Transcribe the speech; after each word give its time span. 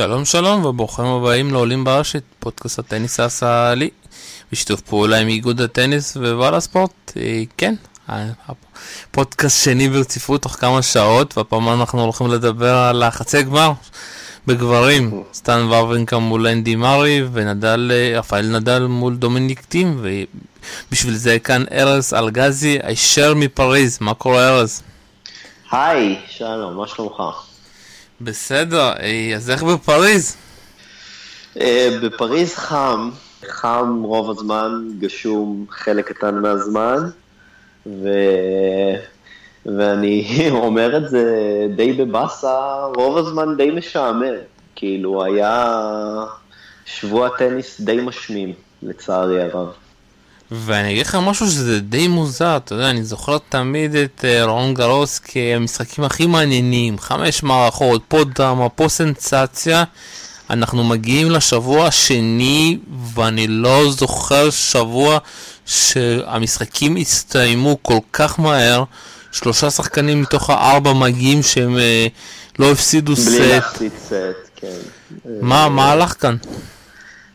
שלום 0.00 0.24
שלום 0.24 0.64
וברוכים 0.64 1.04
הבאים 1.04 1.52
לעולים 1.52 1.84
לרשת, 1.84 2.22
פודקאסט 2.38 2.78
הטניס 2.78 3.20
הישראלי, 3.20 3.90
בשיתוף 4.52 4.80
פעולה 4.80 5.18
עם 5.18 5.28
איגוד 5.28 5.60
הטניס 5.60 6.16
ווואלה 6.16 6.60
ספורט, 6.60 7.12
אה, 7.16 7.42
כן, 7.56 7.74
פודקאסט 9.10 9.64
שני 9.64 9.88
ברציפות 9.88 10.42
תוך 10.42 10.52
כמה 10.52 10.82
שעות, 10.82 11.38
והפעם 11.38 11.68
אנחנו 11.68 12.02
הולכים 12.02 12.26
לדבר 12.26 12.74
על 12.74 13.02
החצי 13.02 13.42
גמר 13.42 13.72
בגברים, 14.46 15.22
סטן 15.32 15.66
ורבנקה 15.70 16.18
מול 16.18 16.46
אנדי 16.46 16.76
מארי 16.76 17.22
ונדל, 17.32 17.90
אה, 17.94 18.18
רפאל 18.18 18.46
נדל 18.46 18.86
מול 18.86 19.16
דומיניק 19.16 19.60
טים, 19.60 20.00
ובשביל 20.88 21.14
זה 21.14 21.38
כאן 21.38 21.64
ארז 21.72 22.14
אלגזי, 22.14 22.78
הישר 22.82 23.34
מפריז, 23.34 23.98
מה 24.00 24.14
קורה 24.14 24.48
ארז? 24.48 24.82
היי, 25.72 26.18
שלום, 26.28 26.76
מה 26.76 26.86
שלומך? 26.86 27.49
בסדר, 28.20 28.92
אה, 29.00 29.32
אז 29.36 29.50
איך 29.50 29.62
בפריז? 29.62 30.36
אה, 31.60 31.88
בפריז 32.02 32.54
חם, 32.54 33.10
חם 33.48 34.02
רוב 34.04 34.30
הזמן, 34.30 34.88
גשום 34.98 35.66
חלק 35.70 36.12
קטן 36.12 36.34
מהזמן, 36.38 36.96
ו... 37.86 38.08
ואני 39.66 40.36
אומר 40.50 40.96
את 40.96 41.10
זה 41.10 41.24
די 41.76 41.92
בבאסה, 41.92 42.84
רוב 42.96 43.18
הזמן 43.18 43.56
די 43.56 43.70
משעמם, 43.70 44.34
כאילו 44.76 45.24
היה 45.24 45.76
שבוע 46.84 47.28
טניס 47.38 47.80
די 47.80 48.00
משמים, 48.02 48.52
לצערי 48.82 49.42
הרב. 49.42 49.72
ואני 50.52 50.92
אגיד 50.92 51.06
לך 51.06 51.14
משהו 51.14 51.46
שזה 51.46 51.80
די 51.80 52.08
מוזר, 52.08 52.56
אתה 52.56 52.74
יודע, 52.74 52.90
אני 52.90 53.04
זוכר 53.04 53.38
תמיד 53.48 53.94
את 53.94 54.24
uh, 54.24 54.44
רון 54.48 54.74
גרוס 54.74 55.18
כמשחקים 55.18 56.04
הכי 56.04 56.26
מעניינים, 56.26 56.98
חמש 56.98 57.42
מערכות, 57.42 58.02
פה 58.08 58.24
דרמה, 58.34 58.68
פה 58.68 58.88
סנסציה. 58.88 59.84
אנחנו 60.50 60.84
מגיעים 60.84 61.30
לשבוע 61.30 61.86
השני, 61.86 62.78
ואני 63.14 63.46
לא 63.46 63.90
זוכר 63.90 64.50
שבוע 64.50 65.18
שהמשחקים 65.66 66.96
הסתיימו 66.96 67.78
כל 67.82 67.98
כך 68.12 68.40
מהר. 68.40 68.84
שלושה 69.32 69.70
שחקנים 69.70 70.22
מתוך 70.22 70.50
הארבע 70.50 70.92
מגיעים 70.92 71.42
שהם 71.42 71.76
uh, 71.76 72.58
לא 72.58 72.72
הפסידו 72.72 73.14
בלי 73.14 73.24
סט. 73.24 73.30
בלי 73.30 73.48
להפסיד 73.48 73.92
סט, 74.08 74.50
כן. 74.56 74.68
מה, 75.40 75.68
מה 75.68 75.92
הלך 75.92 76.14
כאן? 76.20 76.36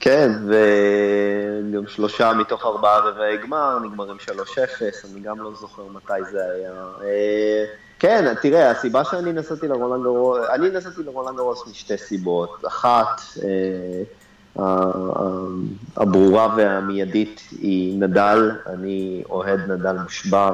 כן, 0.06 0.32
וגם 0.48 1.88
שלושה 1.88 2.34
מתוך 2.34 2.66
ארבעה 2.66 3.00
רבעי 3.00 3.38
גמר 3.38 3.80
נגמרים 3.80 4.18
3-0, 4.18 4.30
אני 5.12 5.20
גם 5.20 5.40
לא 5.40 5.52
זוכר 5.60 5.84
מתי 5.94 6.32
זה 6.32 6.40
היה. 6.46 6.72
אה, 7.04 7.66
כן, 8.00 8.34
תראה, 8.42 8.72
הסיבה 8.72 9.04
שאני 9.04 9.34
נסעתי 9.34 9.68
לרולנד 9.68 10.04
גרוס, 10.04 10.40
אני 10.54 10.70
נסעתי 10.70 11.04
לרולנד 11.04 11.36
גרוס 11.36 11.68
משתי 11.68 11.98
סיבות. 11.98 12.64
אחת, 12.68 13.22
אה, 13.44 14.64
הברורה 15.98 16.54
והמיידית 16.58 17.42
היא 17.52 18.00
נדל, 18.00 18.52
אני 18.68 19.24
אוהד 19.30 19.72
נדל 19.72 19.96
מושבע, 20.04 20.52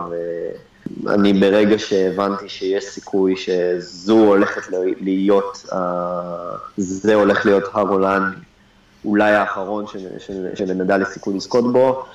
ואני 1.04 1.34
ברגע 1.34 1.80
שהבנתי 1.80 2.50
שיש 2.50 2.84
סיכוי 2.84 3.36
שזו 3.36 4.18
הולכת 4.18 4.62
להיות, 5.02 5.66
זה 6.78 7.16
הולך 7.16 7.46
להיות 7.46 7.64
הרולנד 7.74 8.34
אולי 9.06 9.32
האחרון 9.32 9.86
שלנדל 10.56 11.02
יש 11.02 11.08
סיכוי 11.08 11.36
לזכות 11.36 11.74
בו, 11.74 12.06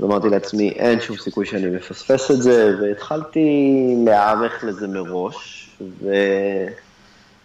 ואמרתי 0.00 0.28
לעצמי, 0.28 0.70
אין 0.70 1.00
שום 1.00 1.16
סיכוי 1.16 1.46
שאני 1.46 1.66
מפספס 1.66 2.30
את 2.30 2.42
זה, 2.42 2.76
והתחלתי 2.80 3.46
להיערך 4.04 4.64
לזה 4.64 4.88
מראש, 4.88 5.70
ו... 6.02 6.14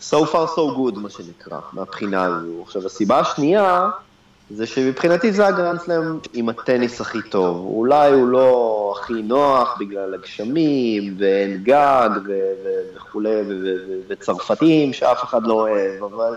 so 0.02 0.26
far 0.26 0.48
so 0.56 0.76
good, 0.78 1.00
מה 1.00 1.10
שנקרא, 1.10 1.60
מהבחינה 1.74 2.24
הזו. 2.26 2.62
עכשיו, 2.64 2.86
הסיבה 2.86 3.20
השנייה, 3.20 3.90
זה 4.50 4.66
שמבחינתי 4.66 5.32
זה 5.32 5.48
הגרנדסלאם 5.48 6.20
עם 6.34 6.50
הטניס 6.50 7.02
הכי 7.02 7.22
טוב. 7.22 7.58
אולי 7.58 8.12
הוא 8.12 8.28
לא 8.28 8.96
הכי 8.98 9.14
נוח 9.14 9.78
בגלל 9.80 10.14
הגשמים, 10.14 11.16
ואין 11.18 11.64
גג, 11.64 12.10
וכולי, 12.96 13.30
וצרפתים 14.08 14.94
שאף 14.94 15.24
אחד 15.24 15.44
לא 15.44 15.54
אוהב, 15.54 16.04
אבל... 16.04 16.36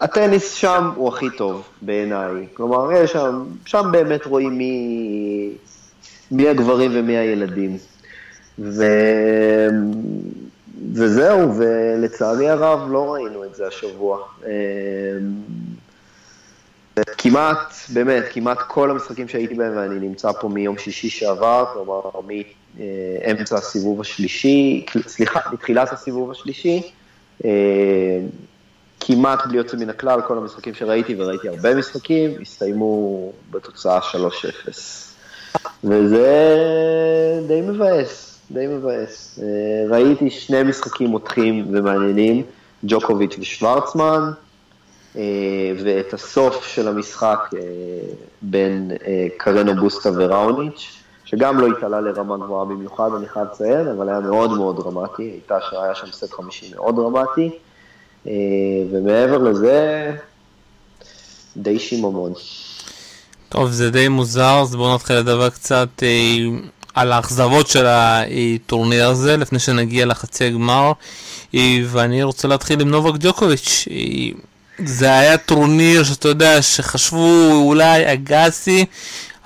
הטניס 0.00 0.52
שם 0.52 0.90
הוא 0.96 1.08
הכי 1.08 1.30
טוב 1.30 1.68
בעיניי. 1.82 2.46
כלומר, 2.54 3.06
שם, 3.06 3.44
שם 3.66 3.88
באמת 3.92 4.26
רואים 4.26 4.58
מי, 4.58 5.52
מי 6.30 6.48
הגברים 6.48 6.90
ומי 6.94 7.16
הילדים. 7.16 7.76
ו... 8.58 8.84
וזהו, 10.92 11.54
ולצערי 11.56 12.48
הרב 12.48 12.92
לא 12.92 13.12
ראינו 13.12 13.44
את 13.44 13.54
זה 13.54 13.66
השבוע. 13.66 14.18
כמעט, 17.18 17.74
באמת, 17.92 18.24
כמעט 18.32 18.58
כל 18.66 18.90
המשחקים 18.90 19.28
שהייתי 19.28 19.54
בהם, 19.54 19.76
ואני 19.76 20.08
נמצא 20.08 20.32
פה 20.32 20.48
מיום 20.48 20.78
שישי 20.78 21.10
שעבר, 21.10 21.64
כלומר, 21.72 22.00
מאמצע 22.26 23.56
הסיבוב 23.56 24.00
השלישי, 24.00 24.86
סליחה, 25.06 25.40
מתחילת 25.52 25.92
הסיבוב 25.92 26.30
השלישי, 26.30 26.82
כמעט 29.00 29.46
בלי 29.46 29.56
יוצא 29.58 29.76
מן 29.76 29.90
הכלל, 29.90 30.20
כל 30.26 30.38
המשחקים 30.38 30.74
שראיתי, 30.74 31.14
וראיתי 31.18 31.48
הרבה 31.48 31.74
משחקים, 31.74 32.30
הסתיימו 32.42 33.32
בתוצאה 33.50 33.98
3-0. 34.00 34.04
וזה 35.84 36.28
די 37.46 37.60
מבאס, 37.60 38.40
די 38.50 38.66
מבאס. 38.66 39.38
ראיתי 39.90 40.30
שני 40.30 40.62
משחקים 40.62 41.06
מותחים 41.06 41.66
ומעניינים, 41.72 42.42
ג'וקוביץ' 42.84 43.36
ושוורצמן, 43.38 44.30
ואת 45.84 46.14
הסוף 46.14 46.66
של 46.66 46.88
המשחק 46.88 47.50
בין 48.42 48.90
קרנו 49.36 49.74
בוסקה 49.74 50.10
וראוניץ', 50.16 50.96
שגם 51.24 51.60
לא 51.60 51.66
התעלה 51.66 52.00
לרמה 52.00 52.36
גבוהה 52.36 52.64
במיוחד, 52.64 53.10
אני 53.16 53.28
חייב 53.28 53.46
לציין, 53.52 53.88
אבל 53.88 54.08
היה 54.08 54.20
מאוד 54.20 54.50
מאוד 54.50 54.76
דרמטי, 54.76 55.22
הייתה 55.22 55.58
שהיה 55.70 55.94
שם 55.94 56.06
סט 56.12 56.32
50 56.32 56.70
מאוד 56.74 56.96
דרמטי. 56.96 57.50
אה, 58.26 58.32
ומעבר 58.92 59.38
לזה, 59.38 60.10
די 61.56 61.78
שיממון. 61.78 62.32
טוב, 63.48 63.70
זה 63.70 63.90
די 63.90 64.08
מוזר, 64.08 64.60
אז 64.62 64.76
בואו 64.76 64.94
נתחיל 64.94 65.16
לדבר 65.16 65.50
קצת 65.50 65.88
אה, 66.02 66.08
על 66.94 67.12
האכזבות 67.12 67.68
של 67.68 67.86
הטורניר 67.88 69.08
הזה, 69.08 69.36
לפני 69.36 69.58
שנגיע 69.58 70.06
לחצי 70.06 70.50
גמר, 70.50 70.92
אה, 71.54 71.78
ואני 71.86 72.22
רוצה 72.22 72.48
להתחיל 72.48 72.80
עם 72.80 72.88
נובק 72.90 73.20
ג'וקוביץ'. 73.20 73.88
אה, 73.90 73.96
זה 74.84 75.18
היה 75.18 75.38
טורניר 75.38 76.04
שאתה 76.04 76.28
יודע, 76.28 76.62
שחשבו 76.62 77.50
אולי 77.52 78.12
אגסי, 78.12 78.84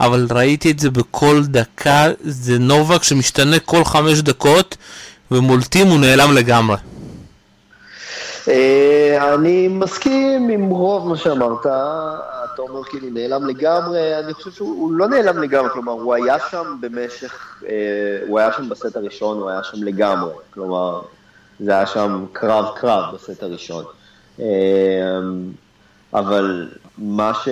אבל 0.01 0.27
ראיתי 0.31 0.71
את 0.71 0.79
זה 0.79 0.91
בכל 0.91 1.43
דקה, 1.45 2.09
זה 2.21 2.59
נובק 2.59 3.03
שמשתנה 3.03 3.59
כל 3.59 3.85
חמש 3.85 4.19
דקות, 4.19 4.77
ומולטים 5.31 5.87
הוא 5.87 6.01
נעלם 6.01 6.33
לגמרי. 6.33 6.77
אה, 8.49 9.35
אני 9.35 9.69
מסכים 9.69 10.49
עם 10.49 10.71
רוב 10.71 11.09
מה 11.09 11.17
שאמרת, 11.17 11.67
אתה 11.67 12.63
אומר 12.63 12.85
כאילו 12.85 13.09
נעלם 13.11 13.47
לגמרי, 13.47 14.19
אני 14.19 14.35
חושב 14.35 14.51
שהוא 14.51 14.93
לא 14.93 15.09
נעלם 15.09 15.43
לגמרי, 15.43 15.71
כלומר 15.71 15.93
הוא 15.93 16.15
היה 16.15 16.37
שם 16.51 16.77
במשך, 16.81 17.63
אה, 17.69 18.19
הוא 18.29 18.39
היה 18.39 18.53
שם 18.53 18.69
בסט 18.69 18.97
הראשון, 18.97 19.39
הוא 19.39 19.51
היה 19.51 19.63
שם 19.63 19.83
לגמרי, 19.83 20.33
כלומר 20.51 21.01
זה 21.61 21.73
היה 21.73 21.87
שם 21.87 22.25
קרב 22.33 22.65
קרב 22.77 23.15
בסט 23.15 23.43
הראשון. 23.43 23.85
אה, 24.41 24.47
אבל 26.15 26.69
מה, 26.99 27.33
ש, 27.35 27.49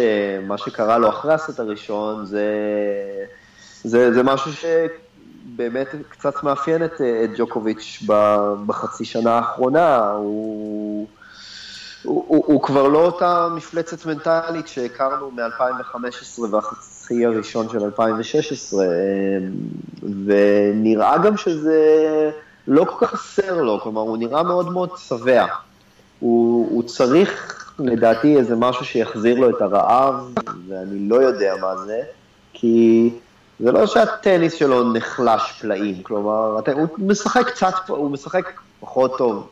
מה 0.47 0.59
שקרה 0.59 0.98
לו 0.98 1.09
אחרי 1.09 1.34
הסט 1.34 1.60
הראשון 1.60 2.26
זה, 2.26 2.47
זה, 3.84 4.12
זה 4.12 4.22
משהו 4.22 4.53
ש... 4.53 4.64
באמת 5.44 5.89
קצת 6.09 6.42
מאפיין 6.42 6.84
את, 6.84 7.00
את 7.24 7.30
ג'וקוביץ' 7.36 8.03
בחצי 8.66 9.04
שנה 9.04 9.33
האחרונה, 9.33 10.10
הוא, 10.10 11.06
הוא, 12.03 12.44
הוא, 12.47 12.62
כבר 12.62 12.89
לא 12.89 13.06
אותה 13.06 13.48
מפלצת 13.54 14.06
מנטלית 14.06 14.68
שהכרנו 14.68 15.30
מ-2015 15.30 16.41
והחצי 16.50 17.27
הראשון 17.27 17.68
של 17.68 17.84
2016, 17.84 18.84
ונראה 20.27 21.18
גם 21.18 21.36
שזה 21.36 22.30
לא 22.68 22.84
כל 22.84 23.06
כך 23.06 23.10
חסר 23.10 23.62
לו, 23.62 23.80
כלומר 23.80 24.00
הוא 24.00 24.16
נראה 24.16 24.42
מאוד 24.42 24.72
מאוד 24.72 24.91
שבע. 24.97 25.47
הוא, 26.21 26.68
הוא 26.71 26.83
צריך 26.83 27.59
לדעתי 27.78 28.36
איזה 28.36 28.56
משהו 28.56 28.84
שיחזיר 28.84 29.41
לו 29.41 29.50
את 29.50 29.62
הרעב, 29.62 30.15
ואני 30.68 31.09
לא 31.09 31.16
יודע 31.16 31.54
מה 31.60 31.77
זה, 31.77 32.00
כי... 32.53 33.10
זה 33.60 33.72
לא 33.72 33.87
שהטניס 33.87 34.54
שלו 34.54 34.93
נחלש 34.93 35.53
פלאים, 35.60 36.03
כלומר, 36.03 36.60
הוא 36.72 36.89
משחק 36.99 37.47
קצת, 37.47 37.75
הוא 37.89 38.10
משחק 38.10 38.60
פחות 38.81 39.19
טוב 39.19 39.49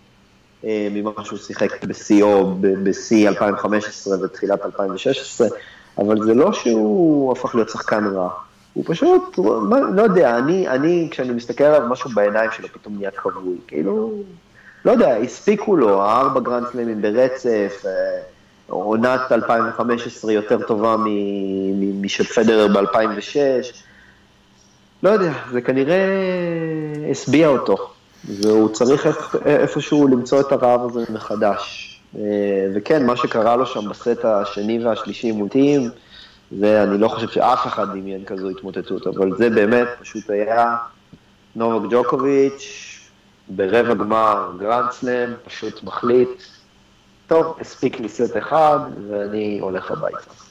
אה, 0.65 0.89
ממה 0.91 1.11
שהוא 1.25 1.39
שיחק 1.39 1.85
בשיאו, 1.85 2.55
בשיא 2.61 3.29
2015 3.29 4.17
ותחילת 4.23 4.65
2016, 4.65 5.49
אבל 5.99 6.23
זה 6.25 6.35
לא 6.35 6.53
שהוא 6.53 7.33
הפך 7.33 7.55
להיות 7.55 7.69
שחקן 7.69 8.07
רע. 8.15 8.29
הוא 8.73 8.85
פשוט, 8.87 9.39
לא 9.93 10.03
יודע, 10.03 10.39
אני, 10.39 10.69
אני, 10.69 11.09
כשאני 11.11 11.33
מסתכל 11.33 11.65
עליו, 11.65 11.89
משהו 11.89 12.11
בעיניים 12.11 12.51
שלו 12.57 12.69
פתאום 12.69 12.97
נהיה 12.97 13.11
כבוי, 13.11 13.57
כאילו, 13.67 14.13
לא 14.85 14.91
יודע, 14.91 15.17
הספיקו 15.17 15.77
לו, 15.77 16.03
הארבע 16.03 16.41
grand 16.41 16.67
slam 16.73 16.93
ים 16.93 17.03
ברצף, 17.03 17.83
אה, 17.87 17.91
עונת 18.69 19.33
2015 19.33 20.33
יותר 20.33 20.67
טובה 20.67 20.97
משל 22.01 22.25
פדרר 22.25 22.69
ב-2006. 22.69 23.90
לא 25.03 25.11
יודע, 25.11 25.33
זה 25.51 25.61
כנראה 25.61 26.07
השביע 27.11 27.49
אותו, 27.49 27.77
והוא 28.25 28.69
צריך 28.69 29.07
איפשהו 29.45 30.09
למצוא 30.09 30.41
את 30.41 30.53
הרעב 30.53 30.85
הזה 30.85 31.13
מחדש. 31.13 31.87
אה, 32.19 32.23
וכן, 32.75 33.07
מה 33.07 33.17
שקרה 33.17 33.57
לו 33.57 33.67
שם 33.67 33.89
בסט 33.89 34.25
השני 34.25 34.85
והשלישי 34.85 35.33
מול 35.33 35.49
טים, 35.49 35.91
ואני 36.61 36.99
לא 36.99 37.09
חושב 37.09 37.29
שאף 37.29 37.67
אחד 37.67 37.89
דמיין 37.89 38.25
כזו 38.25 38.49
התמוטטות, 38.49 39.07
אבל 39.07 39.37
זה 39.37 39.51
באמת 39.51 39.89
פשוט 40.01 40.31
היה 40.31 40.77
נובק 41.57 41.91
ג'וקוביץ' 41.91 42.97
ברבע 43.49 43.95
גמר 43.95 44.51
grand 44.59 44.91
slam, 44.91 45.31
פשוט 45.45 45.83
מחליט, 45.83 46.43
טוב, 47.27 47.57
הספיק 47.61 48.01
לי 48.01 48.09
סט 48.09 48.37
אחד, 48.39 48.79
ואני 49.09 49.59
הולך 49.61 49.91
הביתה. 49.91 50.50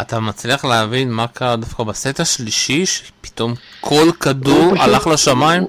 אתה 0.00 0.20
מצליח 0.20 0.64
להבין 0.64 1.10
מה 1.10 1.26
קרה 1.26 1.56
דווקא 1.56 1.82
בסט 1.82 2.20
השלישי, 2.20 2.86
שפתאום 2.86 3.54
כל 3.80 4.06
כדור 4.20 4.74
פשוט, 4.74 4.78
הלך 4.80 5.06
לשמיים? 5.06 5.64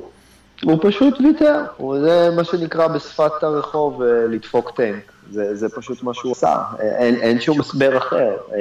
הוא 0.63 0.79
פשוט 0.81 1.13
ויתר, 1.19 1.59
זה 2.01 2.29
מה 2.35 2.43
שנקרא 2.43 2.87
בשפת 2.87 3.43
הרחוב 3.43 4.01
אה, 4.01 4.07
לדפוק 4.29 4.71
טנק, 4.75 5.11
זה, 5.31 5.55
זה 5.55 5.69
פשוט 5.69 6.03
מה 6.03 6.13
שהוא 6.13 6.31
עשה, 6.31 6.57
אין, 6.79 7.15
אין 7.15 7.41
שום 7.41 7.59
הסבר 7.61 7.97
אחר, 7.97 8.35
אה, 8.53 8.57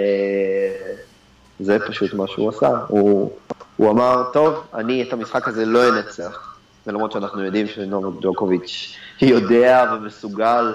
זה 1.61 1.79
פשוט 1.89 2.15
מה 2.15 2.25
שהוא 2.29 2.49
עשה, 2.49 2.71
הוא, 2.89 3.33
הוא 3.77 3.91
אמר, 3.91 4.23
טוב, 4.33 4.55
אני 4.75 5.03
את 5.03 5.13
המשחק 5.13 5.49
הזה 5.49 5.65
לא 5.65 5.89
אנצח, 5.89 6.57
ולמרות 6.87 7.13
שאנחנו 7.13 7.45
יודעים 7.45 7.67
שנובק 7.67 8.23
ג'וקוביץ' 8.23 8.97
יודע 9.23 9.85
ומסוגל 9.95 10.73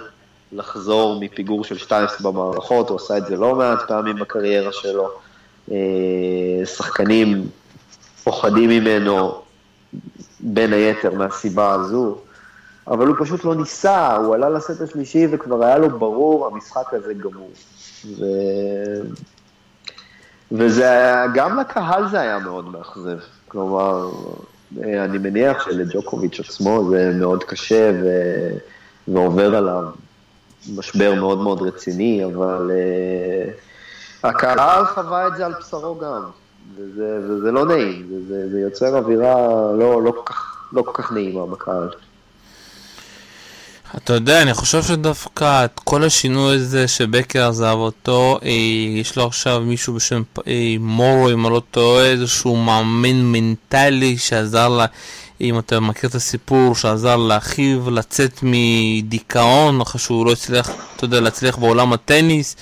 לחזור 0.56 1.20
מפיגור 1.20 1.64
של 1.64 1.78
2 1.78 2.08
במערכות, 2.22 2.90
הוא 2.90 2.98
עשה 2.98 3.18
את 3.18 3.26
זה 3.26 3.36
לא 3.36 3.56
מעט 3.56 3.80
פעמים 3.88 4.16
בקריירה 4.16 4.72
שלו. 4.74 5.10
אה, 5.72 6.66
שחקנים 6.66 7.48
פוחדים 8.24 8.70
ממנו, 8.70 9.42
בין 10.40 10.74
היתר 10.74 11.14
מהסיבה 11.14 11.74
הזו, 11.74 12.18
אבל 12.88 13.08
הוא 13.08 13.16
פשוט 13.20 13.46
לא 13.46 13.56
ניסה, 13.56 14.16
הוא 14.16 14.36
עלה 14.36 14.50
לסט 14.50 14.82
השלישי 14.82 15.28
וכבר 15.32 15.64
היה 15.64 15.78
לו 15.78 16.00
ברור, 16.00 16.48
המשחק 16.48 16.94
הזה 16.94 17.14
גמור. 17.14 17.50
ו... 18.06 18.24
וזה, 20.52 20.92
היה, 20.92 21.28
גם 21.34 21.60
לקהל 21.60 22.10
זה 22.10 22.22
היה 22.22 22.40
מאוד 22.40 22.70
מאכזב. 22.70 23.18
כלומר, 23.48 24.10
אה, 24.84 25.06
אני 25.06 25.18
מניח 25.18 25.66
שלג'וקוביץ' 25.66 26.40
עצמו 26.40 26.90
זה 26.90 27.12
מאוד 27.20 27.44
קשה 27.44 27.92
ו... 28.04 28.08
ועובר 29.08 29.56
עליו 29.56 29.84
משבר 30.76 31.14
מאוד 31.14 31.38
מאוד 31.38 31.62
רציני, 31.62 32.26
אבל 32.26 32.72
uh, 32.72 34.28
הקהל 34.28 34.86
חווה 34.86 35.28
את 35.28 35.36
זה 35.38 35.46
על 35.46 35.54
בשרו 35.60 36.00
גם, 36.00 36.22
וזה, 36.78 37.20
וזה 37.30 37.52
לא 37.52 37.66
נעים, 37.66 38.08
וזה, 38.12 38.50
זה 38.52 38.60
יוצר 38.60 38.98
אווירה 38.98 39.36
לא, 39.80 40.04
לא, 40.04 40.12
כל 40.12 40.22
כך, 40.26 40.68
לא 40.74 40.82
כל 40.82 40.92
כך 40.94 41.12
נעימה 41.12 41.46
בקהל. 41.46 41.90
אתה 43.98 44.14
יודע, 44.14 44.42
אני 44.42 44.54
חושב 44.54 44.84
שדווקא 44.84 45.66
את 45.66 45.80
כל 45.84 46.04
השינוי 46.04 46.56
הזה 46.56 46.88
שבקר 46.88 47.48
עזב 47.48 47.76
אותו, 47.78 48.40
אה, 48.44 48.50
יש 49.00 49.18
לו 49.18 49.26
עכשיו 49.26 49.62
מישהו 49.62 49.94
בשם 49.94 50.22
אה, 50.48 50.76
מורו, 50.80 51.30
אם 51.30 51.46
אני 51.46 51.54
לא 51.54 51.62
טועה, 51.72 52.06
איזשהו 52.06 52.56
מאמן 52.56 53.22
מנטלי 53.22 54.18
שעזר 54.18 54.70
לה, 54.70 54.86
אם 55.42 55.60
אתה 55.60 55.80
מכיר 55.80 56.10
את 56.10 56.16
הסיפור, 56.16 56.76
שעזר 56.76 57.16
לאחיו 57.16 57.90
לצאת 57.90 58.40
מדיכאון, 58.44 59.82
אחרי 59.82 60.00
שהוא 60.00 60.26
לא 60.26 60.32
הצליח, 60.32 60.70
אתה 60.96 61.06
יודע, 61.06 61.20
להצליח 61.20 61.58
בעולם 61.58 61.94
הטניס. 61.94 62.56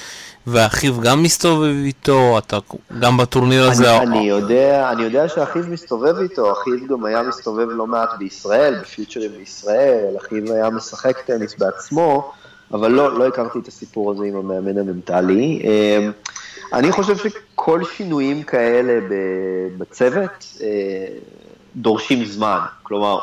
ואחיו 0.47 1.01
גם 1.01 1.23
מסתובב 1.23 1.73
איתו, 1.85 2.37
אתה 2.37 2.57
גם 2.99 3.17
בטורניר 3.17 3.63
הזה... 3.63 3.97
אני, 3.97 4.05
אני, 4.05 4.29
יודע, 4.29 4.89
אני 4.91 5.03
יודע 5.03 5.27
שאחיו 5.27 5.63
מסתובב 5.69 6.17
איתו, 6.17 6.51
אחיו 6.51 6.87
גם 6.89 7.05
היה 7.05 7.23
מסתובב 7.23 7.67
לא 7.69 7.87
מעט 7.87 8.09
בישראל, 8.19 8.75
בפיוטרים 8.81 9.31
בישראל, 9.37 10.15
אחיו 10.17 10.53
היה 10.53 10.69
משחק 10.69 11.17
טניס 11.25 11.55
בעצמו, 11.57 12.31
אבל 12.71 12.91
לא, 12.91 13.19
לא 13.19 13.27
הכרתי 13.27 13.59
את 13.59 13.67
הסיפור 13.67 14.11
הזה 14.11 14.25
עם 14.25 14.35
המאמן 14.35 14.77
המנטלי. 14.77 15.61
אמ, 15.63 16.11
אני 16.73 16.91
חושב 16.91 17.17
שכל 17.17 17.83
שינויים 17.83 18.43
כאלה 18.43 18.99
בצוות 19.77 20.45
אה, 20.61 20.67
דורשים 21.75 22.25
זמן, 22.25 22.59
כלומר, 22.83 23.19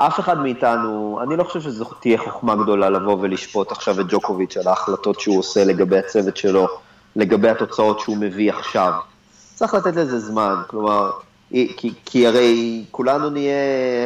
אף 0.00 0.20
אחד 0.20 0.38
מאיתנו, 0.38 1.20
אני 1.22 1.36
לא 1.36 1.44
חושב 1.44 1.60
שזו 1.60 1.84
תהיה 1.84 2.18
חוכמה 2.18 2.56
גדולה 2.56 2.90
לבוא 2.90 3.16
ולשפוט 3.20 3.72
עכשיו 3.72 4.00
את 4.00 4.06
ג'וקוביץ' 4.08 4.56
על 4.56 4.68
ההחלטות 4.68 5.20
שהוא 5.20 5.38
עושה 5.38 5.64
לגבי 5.64 5.98
הצוות 5.98 6.36
שלו, 6.36 6.68
לגבי 7.16 7.48
התוצאות 7.48 8.00
שהוא 8.00 8.16
מביא 8.16 8.52
עכשיו. 8.52 8.92
צריך 9.54 9.74
לתת 9.74 9.96
לזה 9.96 10.18
זמן, 10.18 10.54
כלומר, 10.66 11.10
כי, 11.50 11.92
כי 12.04 12.26
הרי 12.26 12.84
כולנו 12.90 13.30
נהיה 13.30 13.54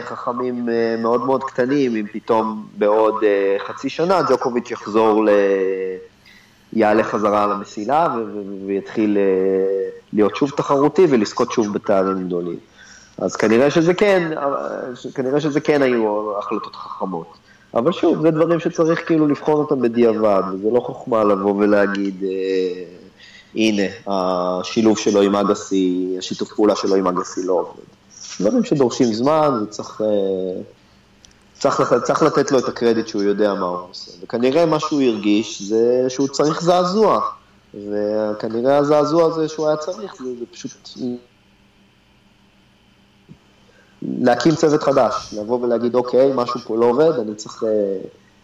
חכמים 0.01 0.69
אה, 0.69 0.97
מאוד 0.99 1.27
מאוד 1.27 1.45
קטנים, 1.45 1.97
אם 1.97 2.07
פתאום 2.13 2.67
בעוד 2.79 3.15
אה, 3.23 3.57
חצי 3.67 3.89
שנה 3.89 4.23
ג'וקוביץ' 4.23 4.71
יחזור 4.71 5.25
ל... 5.25 5.31
יעלה 6.73 7.05
חזרה 7.05 7.45
על 7.45 7.53
המסילה 7.53 8.17
ויתחיל 8.67 9.19
אה, 9.19 9.89
להיות 10.13 10.37
שוב 10.37 10.51
תחרותי 10.51 11.07
ולזכות 11.11 11.53
שוב 11.53 11.73
בתארים 11.73 12.27
גדולים. 12.27 12.59
אז 13.19 13.37
כנראה 13.37 13.71
שזה 13.71 13.95
כן, 13.95 14.31
כנראה 15.15 15.41
שזה 15.41 15.61
כן 15.61 15.83
היו 15.83 16.39
החלטות 16.39 16.77
חכמות. 16.77 17.27
אבל 17.75 17.93
שוב, 17.93 18.23
זה 18.23 18.31
דברים 18.31 18.61
שצריך 18.61 19.07
כאילו 19.07 19.27
לבחון 19.27 19.55
אותם 19.55 19.81
בדיעבד, 19.83 20.43
וזה 20.53 20.69
לא 20.73 20.81
חוכמה 20.81 21.25
לבוא 21.25 21.55
ולהגיד, 21.59 22.25
אה, 22.25 22.85
הנה, 23.55 23.83
השילוב 24.07 24.99
שלו 24.99 25.23
עם 25.23 25.37
אגסי, 25.37 26.15
השיתוף 26.19 26.53
פעולה 26.53 26.77
שלו 26.77 26.95
עם 26.95 27.07
אגסי 27.07 27.43
לא 27.45 27.53
עובד. 27.53 27.83
דברים 28.41 28.65
שדורשים 28.65 29.13
זמן, 29.13 29.65
וצריך 29.65 30.01
אה, 30.01 30.63
צריך, 31.59 31.95
צריך 32.05 32.23
לתת 32.23 32.53
לו 32.53 32.59
את 32.59 32.69
הקרדיט 32.69 33.09
שהוא 33.09 33.23
יודע 33.23 33.55
מה 33.55 33.67
הוא 33.67 33.79
עושה. 33.91 34.13
וכנראה 34.23 34.67
מה 34.67 34.81
שהוא 34.81 35.03
הרגיש 35.03 35.63
זה 35.63 36.05
שהוא 36.09 36.29
צריך 36.29 36.63
זעזוע, 36.63 37.21
וכנראה 37.75 38.77
הזעזוע 38.77 39.25
הזה 39.25 39.49
שהוא 39.49 39.69
היה 39.69 39.77
צריך, 39.77 40.15
זה, 40.19 40.25
זה 40.39 40.45
פשוט 40.53 40.89
להקים 44.03 44.55
צוות 44.55 44.83
חדש, 44.83 45.35
לבוא 45.39 45.61
ולהגיד, 45.61 45.95
אוקיי, 45.95 46.31
משהו 46.35 46.61
פה 46.61 46.77
לא 46.77 46.87
עובד, 46.87 47.19
אני 47.19 47.35
צריך 47.35 47.65
אה, 47.65 47.69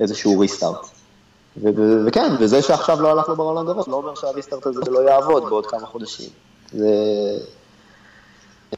איזשהו 0.00 0.40
ריסטארט. 0.40 0.97
וכן, 2.06 2.34
וזה 2.40 2.62
שעכשיו 2.62 3.02
לא 3.02 3.10
הלך 3.10 3.28
לו 3.28 3.36
בעולם 3.36 3.66
גבוה, 3.66 3.84
לא 3.88 3.96
אומר 3.96 4.14
שהריסטארט 4.14 4.66
הזה 4.66 4.80
לא 4.90 5.10
יעבוד 5.10 5.42
בעוד 5.42 5.66
כמה 5.66 5.86
חודשים. 5.86 6.28
זה... 6.72 6.88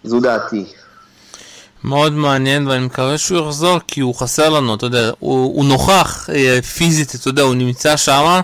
זו 0.04 0.20
דעתי. 0.20 0.64
מאוד 1.84 2.12
מעניין, 2.12 2.68
ואני 2.68 2.84
מקווה 2.84 3.18
שהוא 3.18 3.38
יחזור, 3.38 3.78
כי 3.87 4.00
הוא 4.00 4.14
חסר 4.14 4.49
לנו, 4.49 4.75
אתה 4.75 4.87
יודע, 4.87 5.10
הוא, 5.18 5.56
הוא 5.56 5.64
נוכח 5.64 6.30
אה, 6.30 6.62
פיזית, 6.62 7.14
אתה 7.14 7.28
יודע, 7.28 7.42
הוא 7.42 7.54
נמצא 7.54 7.96
שם, 7.96 8.40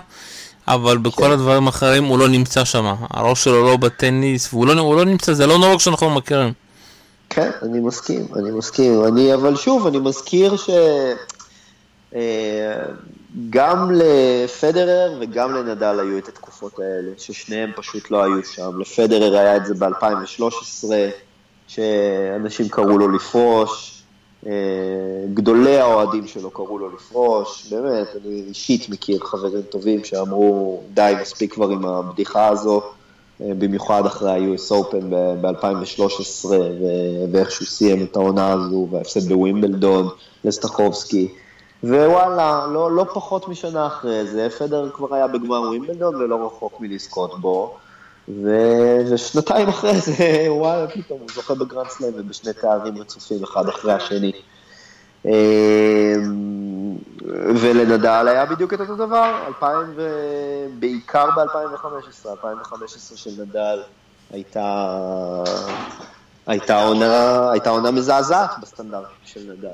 אבל 0.67 0.97
בכל 0.97 1.23
כן. 1.23 1.31
הדברים 1.31 1.67
האחרים 1.67 2.03
הוא 2.03 2.19
לא 2.19 2.27
נמצא 2.27 2.65
שם. 2.65 2.93
הראש 3.09 3.43
שלו 3.43 3.63
לא 3.63 3.77
בטניס, 3.77 4.53
והוא 4.53 4.67
לא, 4.67 4.75
לא 4.75 5.05
נמצא, 5.05 5.33
זה 5.33 5.47
לא 5.47 5.57
נורא 5.57 5.77
שאנחנו 5.77 6.09
מכירים. 6.09 6.53
כן, 7.29 7.49
אני 7.61 7.79
מסכים, 7.79 8.27
אני 8.35 8.51
מסכים. 8.51 9.05
אני, 9.05 9.33
אבל 9.33 9.55
שוב, 9.55 9.87
אני 9.87 9.99
מזכיר 9.99 10.57
ש... 10.57 10.69
אה, 12.15 12.83
גם 13.49 13.91
לפדרר 13.91 15.17
וגם 15.19 15.55
לנדל 15.55 15.99
היו 15.99 16.17
את 16.17 16.27
התקופות 16.27 16.79
האלה, 16.79 17.11
ששניהם 17.17 17.71
פשוט 17.75 18.11
לא 18.11 18.23
היו 18.23 18.43
שם. 18.43 18.79
לפדרר 18.79 19.37
היה 19.37 19.55
את 19.57 19.65
זה 19.65 19.73
ב-2013, 19.73 20.87
שאנשים 21.67 22.69
קראו 22.69 22.97
לו 22.97 23.11
לפרוש, 23.11 24.03
אה, 24.45 24.51
גדולי 25.33 25.77
האוהדים 25.77 26.27
שלו 26.27 26.51
קראו 26.51 26.77
לו 26.79 26.95
לפרוש, 26.95 27.73
באמת, 27.73 28.07
אני 28.15 28.43
אישית 28.47 28.89
מכיר 28.89 29.19
חברים 29.19 29.61
טובים 29.61 30.03
שאמרו, 30.03 30.81
די, 30.93 31.13
מספיק 31.21 31.53
כבר 31.53 31.69
עם 31.69 31.85
הבדיחה 31.85 32.47
הזו. 32.47 32.81
אה, 33.41 33.51
במיוחד 33.59 34.05
אחרי 34.05 34.31
ה-US 34.31 34.71
Open 34.71 35.05
ב-2013, 35.41 36.45
ואיך 37.31 37.51
שהוא 37.51 37.67
סיים 37.67 38.03
את 38.03 38.15
העונה 38.15 38.53
הזו, 38.53 38.87
וההפסד 38.91 39.29
בווימבלדון 39.29 40.09
לסטחובסקי. 40.43 41.27
ווואלה, 41.83 42.67
לא, 42.73 42.91
לא 42.91 43.05
פחות 43.13 43.47
משנה 43.47 43.87
אחרי 43.87 44.27
זה, 44.27 44.49
פדר 44.49 44.89
כבר 44.93 45.15
היה 45.15 45.27
בגמר 45.27 45.61
ווימבלדון 45.61 46.15
ולא 46.15 46.45
רחוק 46.45 46.81
מלזכות 46.81 47.39
בו. 47.39 47.77
ו... 48.29 48.49
ושנתיים 49.11 49.67
אחרי 49.67 49.99
זה, 49.99 50.13
וואלה, 50.49 50.87
פתאום 50.87 51.19
הוא 51.19 51.29
זוכה 51.35 51.55
בגרנד 51.55 51.89
סלאם 51.89 52.11
ובשני 52.15 52.53
תארים 52.53 52.97
רצופים 52.97 53.43
אחד 53.43 53.69
אחרי 53.69 53.93
השני. 53.93 54.31
אה, 55.25 56.15
ולנדל 57.61 58.27
היה 58.27 58.45
בדיוק 58.45 58.73
את 58.73 58.79
אותו 58.79 58.95
דבר, 58.95 59.43
2000 59.47 59.93
ו... 59.95 60.09
בעיקר 60.79 61.29
ב-2015, 61.35 62.29
2015 62.29 63.17
של 63.17 63.29
נדל 63.41 63.79
הייתה, 64.31 65.43
הייתה, 66.47 66.83
עונה, 66.83 67.51
הייתה 67.51 67.69
עונה 67.69 67.91
מזעזעת 67.91 68.49
בסטנדרט 68.61 69.07
של 69.25 69.51
נדל. 69.51 69.69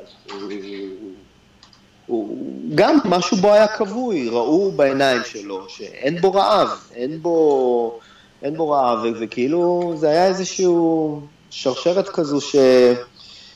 הוא, 2.08 2.38
גם 2.76 2.98
משהו 3.06 3.38
בו 3.38 3.54
היה 3.54 3.68
כבוי, 3.68 4.30
ראו 4.30 4.72
בעיניים 4.72 5.22
שלו 5.26 5.66
שאין 5.70 6.22
בו 6.22 6.34
רעב, 6.34 6.70
אין 6.96 7.22
בו, 7.22 8.00
אין 8.42 8.58
בו 8.58 8.70
רעב, 8.70 9.00
וכאילו 9.20 9.94
זה 9.98 10.10
היה 10.10 10.28
איזשהו 10.28 11.22
שרשרת 11.50 12.10
כזו 12.10 12.42
ש... 12.42 12.56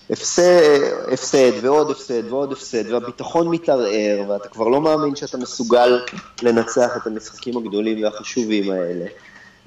הפסד, 0.09 0.79
הפסד 1.13 1.51
ועוד 1.61 1.91
הפסד 1.91 2.31
ועוד 2.31 2.51
הפסד, 2.51 2.91
והביטחון 2.91 3.49
מתערער, 3.49 4.23
ואתה 4.27 4.49
כבר 4.49 4.67
לא 4.67 4.81
מאמין 4.81 5.15
שאתה 5.15 5.37
מסוגל 5.37 5.99
לנצח 6.41 6.97
את 6.97 7.07
המשחקים 7.07 7.57
הגדולים 7.57 8.03
והחשובים 8.03 8.71
האלה. 8.71 9.05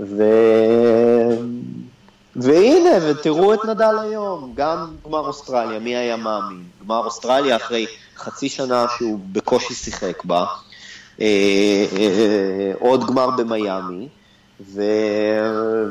ו... 0.00 0.25
והנה, 2.37 2.90
ותראו 3.02 3.54
את 3.54 3.64
נדל 3.64 3.99
היום, 4.00 4.52
גם 4.54 4.94
גמר 5.06 5.18
אוסטרליה, 5.18 5.78
מי 5.78 5.96
היה 5.96 6.16
מאמין? 6.16 6.62
גמר 6.84 7.04
אוסטרליה 7.04 7.56
אחרי 7.56 7.87
חצי 8.16 8.49
שנה 8.49 8.87
שהוא 8.96 9.18
בקושי 9.32 9.75
שיחק 9.75 10.25
בה, 10.25 10.46
אה, 11.20 11.26
אה, 11.96 12.72
עוד 12.78 13.06
גמר 13.06 13.30
במיאמי. 13.30 14.08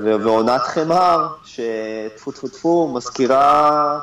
ועונת 0.04 0.62
חמר, 0.62 1.28
שטפו 1.46 2.32
טפו 2.32 2.48
טפו, 2.48 2.92
מזכירה 2.94 4.00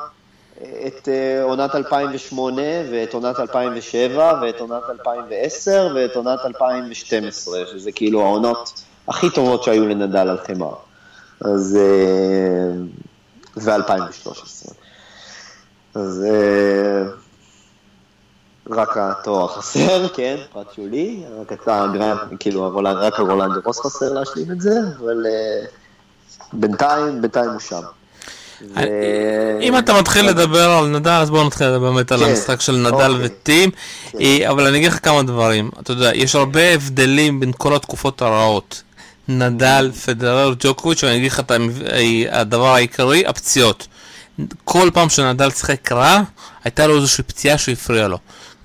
את 0.57 1.09
אה, 1.09 1.43
עונת 1.43 1.75
2008 1.75 2.61
ואת 2.91 3.13
עונת 3.13 3.39
2007 3.39 4.39
ואת 4.41 4.59
עונת 4.59 4.83
2010 4.89 5.91
ואת 5.95 6.15
עונת 6.15 6.39
2012, 6.45 7.59
שזה 7.71 7.91
כאילו 7.91 8.21
העונות 8.21 8.83
הכי 9.07 9.29
טובות 9.29 9.63
שהיו 9.63 9.87
לנדל 9.87 10.29
על 10.29 10.37
חמר. 10.47 10.73
אז... 11.41 11.77
אה, 11.79 12.97
ו-2013. 13.57 14.71
אז 15.95 16.25
אה, 16.29 17.03
רק 18.69 18.97
התואר 18.97 19.47
חסר, 19.47 20.07
כן, 20.15 20.35
פרט 20.53 20.67
שולי, 20.75 21.23
רק 21.41 21.53
אתה, 21.53 21.85
כאילו, 22.39 22.75
רק 22.83 23.19
הרולנד 23.19 23.65
רוס 23.65 23.79
חסר 23.79 24.13
להשלים 24.13 24.51
את 24.51 24.61
זה, 24.61 24.79
אבל 24.99 25.25
בינתיים, 26.53 27.21
בינתיים 27.21 27.49
הוא 27.49 27.59
שם. 27.59 27.81
אם 29.61 29.77
אתה 29.77 29.99
מתחיל 29.99 30.29
לדבר 30.29 30.69
על 30.69 30.87
נדל, 30.87 31.09
אז 31.11 31.29
בואו 31.29 31.47
נתחיל 31.47 31.77
באמת 31.77 32.11
על 32.11 32.19
כן. 32.19 32.29
המשחק 32.29 32.61
של 32.61 32.75
נדל 32.75 33.11
אוקיי. 33.11 33.25
וטים, 33.25 33.71
כן. 34.11 34.17
אה, 34.21 34.49
אבל 34.49 34.67
אני 34.67 34.77
אגיד 34.77 34.91
לך 34.91 35.05
כמה 35.05 35.23
דברים. 35.23 35.71
אתה 35.81 35.91
יודע, 35.91 36.11
יש 36.15 36.35
הרבה 36.35 36.73
הבדלים 36.73 37.39
בין 37.39 37.51
כל 37.57 37.75
התקופות 37.75 38.21
הרעות. 38.21 38.83
נדל, 39.27 39.91
פדרר, 40.05 40.53
ג'וקוביץ', 40.59 41.03
ואני 41.03 41.17
אגיד 41.17 41.31
לך 41.31 41.39
את 41.39 41.51
הדבר 42.29 42.67
העיקרי, 42.67 43.25
הפציעות. 43.25 43.87
כל 44.63 44.89
פעם 44.93 45.09
שנדל 45.09 45.49
שיחק 45.49 45.91
רע, 45.91 46.21
הייתה 46.63 46.87
לו 46.87 46.95
איזושהי 46.95 47.23
פציעה 47.23 47.57
שהפריעה 47.57 48.07
לו. 48.07 48.17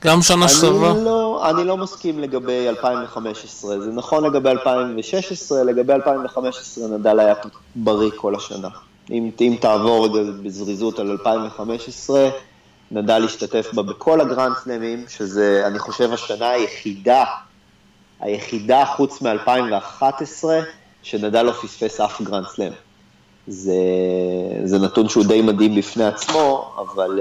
גם 0.04 0.22
שנה 0.22 0.48
שעברה. 0.48 0.94
לא, 0.94 1.50
אני 1.50 1.64
לא 1.64 1.76
מסכים 1.76 2.18
לגבי 2.18 2.68
2015, 2.68 3.80
זה 3.80 3.90
נכון 3.92 4.24
לגבי 4.24 4.50
2016, 4.50 5.62
לגבי 5.62 5.92
2015 5.92 6.88
נדל 6.88 7.20
היה 7.20 7.34
בריא 7.74 8.10
כל 8.16 8.34
השנה. 8.34 8.68
אם, 9.10 9.30
אם 9.40 9.56
תעבור 9.60 10.06
רגע 10.06 10.30
בזריזות 10.42 10.98
על 10.98 11.10
2015, 11.10 12.28
נדל 12.90 13.24
השתתף 13.24 13.70
בה 13.74 13.82
בכל 13.82 14.20
ה 14.20 14.26
grand 14.26 14.54
slam 14.64 14.87
ים, 14.87 15.04
שזה, 15.08 15.62
אני 15.66 15.78
חושב, 15.78 16.12
השנה 16.12 16.50
היחידה, 16.50 17.24
היחידה 18.22 18.84
חוץ 18.96 19.22
מ-2011, 19.22 20.44
שנדל 21.02 21.42
לא 21.42 21.52
פספס 21.52 22.00
אף 22.00 22.22
grand 22.22 22.46
slam. 22.46 22.72
זה, 23.46 23.74
זה 24.64 24.78
נתון 24.78 25.08
שהוא 25.08 25.24
די 25.24 25.42
מדהים 25.42 25.74
בפני 25.74 26.04
עצמו, 26.04 26.74
אבל, 26.78 27.20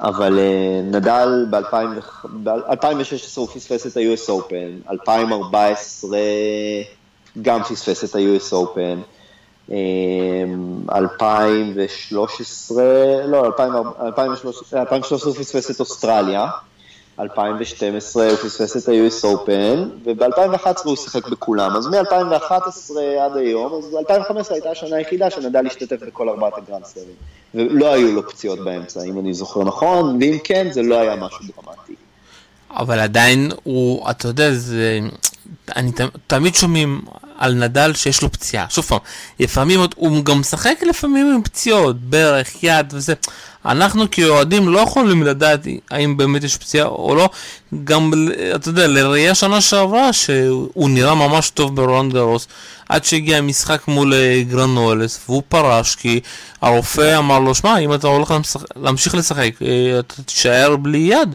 אבל 0.00 0.38
נדל 0.84 1.46
ב-2016 1.50 3.36
הוא 3.36 3.48
פספס 3.48 3.86
את 3.86 3.96
ה-US 3.96 4.28
Open, 4.30 4.90
2014 4.90 6.18
גם 7.42 7.62
פספס 7.62 8.04
את 8.04 8.14
ה-US 8.14 8.52
Open, 8.52 8.98
2013, 10.92 12.82
אמ, 13.24 13.30
לא, 13.30 13.46
2013 13.46 15.32
פספס 15.34 15.70
את 15.70 15.80
אוסטרליה, 15.80 16.46
2012 17.18 18.28
הוא 18.28 18.36
פספס 18.36 18.76
את 18.76 18.88
ה-US 18.88 19.24
Open, 19.24 19.78
וב-2011 20.04 20.66
הוא 20.84 20.96
שיחק 20.96 21.28
בכולם. 21.28 21.76
אז 21.76 21.86
מ-2011 21.86 22.98
עד 23.20 23.36
היום, 23.36 23.72
אז 23.74 23.94
2015 23.98 24.56
הייתה 24.56 24.70
השנה 24.70 24.96
היחידה 24.96 25.30
שנדע 25.30 25.62
להשתתף 25.62 25.96
בכל 26.06 26.28
ארבעת 26.28 26.52
הגרנד 26.58 26.84
סלמים. 26.84 27.14
ולא 27.54 27.92
היו 27.92 28.12
לו 28.12 28.28
פציעות 28.28 28.64
באמצע, 28.64 29.02
אם 29.02 29.18
אני 29.18 29.34
זוכר 29.34 29.64
נכון, 29.64 30.18
ואם 30.20 30.38
כן, 30.44 30.68
זה 30.70 30.82
לא 30.82 31.00
היה 31.00 31.16
משהו 31.16 31.38
דרמטי. 31.38 31.94
אבל 32.70 33.00
עדיין 33.00 33.50
הוא, 33.62 34.10
אתה 34.10 34.28
יודע, 34.28 34.52
זה... 34.52 34.98
אני 35.76 35.92
תמיד 36.26 36.54
שומעים 36.54 37.00
על 37.38 37.54
נדל 37.54 37.94
שיש 37.94 38.22
לו 38.22 38.32
פציעה. 38.32 38.66
שוב 38.68 38.84
פעם, 38.84 38.98
לפעמים 39.40 39.80
הוא 39.96 40.24
גם 40.24 40.40
משחק 40.40 40.74
לפעמים 40.82 41.34
עם 41.34 41.42
פציעות, 41.42 42.00
ברך, 42.00 42.64
יד 42.64 42.86
וזה. 42.92 43.14
אנחנו 43.66 44.04
כאוהדים 44.10 44.68
לא 44.68 44.80
יכולים 44.80 45.22
לדעת 45.22 45.60
האם 45.90 46.16
באמת 46.16 46.44
יש 46.44 46.56
פציעה 46.56 46.86
או 46.86 47.14
לא. 47.14 47.28
גם, 47.84 48.10
אתה 48.54 48.68
יודע, 48.68 48.86
לראייה 48.86 49.34
שנה 49.34 49.60
שעברה 49.60 50.12
שהוא 50.12 50.90
נראה 50.90 51.14
ממש 51.14 51.50
טוב 51.50 51.76
ברולנד 51.76 52.12
גרוס, 52.12 52.48
עד 52.88 53.04
שהגיע 53.04 53.36
המשחק 53.36 53.88
מול 53.88 54.14
אה, 54.14 54.42
גרנולס, 54.48 55.20
והוא 55.28 55.42
פרש 55.48 55.94
כי 55.94 56.20
הרופא 56.62 57.18
אמר 57.18 57.38
לו, 57.38 57.54
שמע, 57.54 57.78
אם 57.78 57.94
אתה 57.94 58.06
הולך 58.06 58.34
להמשיך 58.76 59.14
לשחק, 59.14 59.50
אה, 59.62 59.98
אתה 59.98 60.22
תישאר 60.22 60.76
בלי 60.76 60.98
יד. 60.98 61.34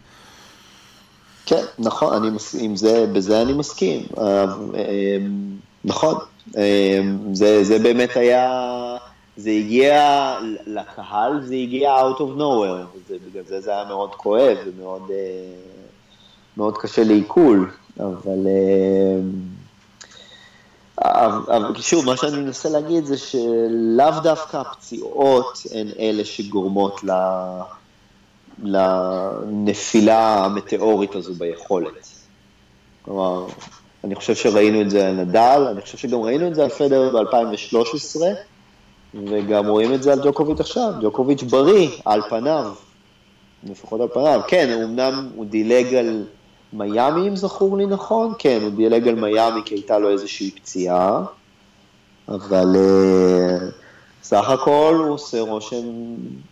כן, 1.46 1.64
נכון, 1.80 2.14
אני 2.14 2.30
מסכים, 2.30 2.76
זה, 2.76 3.06
בזה 3.14 3.42
אני 3.42 3.54
מסכים. 3.54 4.02
אה, 4.18 4.46
נכון, 5.86 6.16
זה, 7.34 7.64
זה 7.64 7.80
באמת 7.80 8.18
היה, 8.18 8.50
זה 9.38 9.50
הגיע 9.50 10.36
לקהל, 10.66 11.42
זה 11.44 11.54
הגיע 11.56 11.96
out 12.02 12.18
of 12.18 12.38
nowhere, 12.38 12.98
זה, 13.08 13.16
בגלל 13.30 13.44
זה 13.44 13.62
זה 13.62 13.72
היה 13.72 13.86
מאוד 13.86 14.16
כואב 14.16 14.58
ומאוד 14.66 15.12
מאוד 16.58 16.78
קשה 16.78 17.04
לעיכול, 17.04 17.72
אבל, 18.00 18.48
אבל 21.00 21.82
שוב, 21.82 22.06
מה 22.06 22.18
שאני 22.18 22.38
מנסה 22.38 22.70
להגיד 22.70 23.06
זה 23.06 23.18
שלאו 23.18 24.20
דווקא 24.24 24.58
הפציעות 24.58 25.64
הן 25.72 25.88
אלה 26.00 26.26
שגורמות 26.26 27.04
ל... 27.04 27.12
לנפילה 28.64 30.46
המטאורית 30.46 31.16
הזו 31.16 31.34
ביכולת. 31.34 32.08
כלומר, 33.02 33.46
אני 34.04 34.16
חושב 34.16 34.36
שראינו 34.36 34.82
את 34.82 34.90
זה 34.90 35.08
על 35.08 35.14
נדל, 35.14 35.68
אני 35.72 35.82
חושב 35.82 35.98
שגם 35.98 36.22
ראינו 36.22 36.48
את 36.48 36.56
זה 36.56 36.64
על 36.64 36.70
פדר 36.70 37.10
ב-2013, 37.10 38.22
וגם 39.14 39.68
רואים 39.68 39.94
את 39.94 40.04
זה 40.04 40.14
על 40.14 40.20
ג'וקוביץ' 40.24 40.60
עכשיו. 40.60 40.94
ג'וקוביץ' 41.02 41.44
בריא, 41.44 41.90
על 42.06 42.22
פניו, 42.30 42.74
לפחות 43.64 44.02
על 44.02 44.08
פניו. 44.14 44.42
כן, 44.48 44.82
אמנם 44.84 45.30
הוא 45.36 45.46
דילג 45.46 45.96
על 45.96 46.26
מיאמי, 46.74 47.28
אם 47.28 47.36
זכור 47.36 47.78
לי 47.78 47.86
נכון, 47.86 48.34
כן, 48.40 48.60
הוא 48.62 48.72
דילג 48.72 49.08
על 49.08 49.16
מיאמי 49.16 49.62
כי 49.66 49.76
הייתה 49.76 50.00
לו 50.00 50.10
איזושהי 50.10 50.52
פציעה, 50.52 51.24
אבל 52.30 52.76
uh, 52.76 53.64
סך 54.24 54.50
הכל 54.50 55.02
הוא 55.06 55.14
עושה 55.14 55.42
רושם 55.42 55.86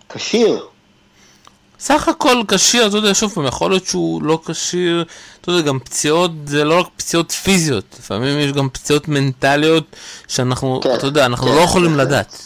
כשיר. 0.09 0.65
סך 1.79 2.07
הכל 2.07 2.41
כשיר, 2.47 2.87
אתה 2.87 2.97
יודע, 2.97 3.13
שוב 3.13 3.31
פעם, 3.31 3.45
יכול 3.45 3.71
להיות 3.71 3.85
שהוא 3.85 4.23
לא 4.23 4.39
כשיר, 4.45 5.05
אתה 5.41 5.51
יודע, 5.51 5.67
גם 5.67 5.79
פציעות, 5.79 6.31
זה 6.45 6.63
לא 6.63 6.79
רק 6.79 6.87
פציעות 6.97 7.31
פיזיות, 7.31 7.95
לפעמים 7.99 8.39
יש 8.39 8.51
גם 8.51 8.69
פציעות 8.69 9.07
מנטליות 9.07 9.95
שאנחנו, 10.27 10.79
כן, 10.83 10.95
אתה 10.95 11.07
יודע, 11.07 11.25
אנחנו 11.25 11.47
כן, 11.47 11.55
לא 11.55 11.61
יכולים 11.61 11.91
כן. 11.91 11.97
לדעת. 11.97 12.41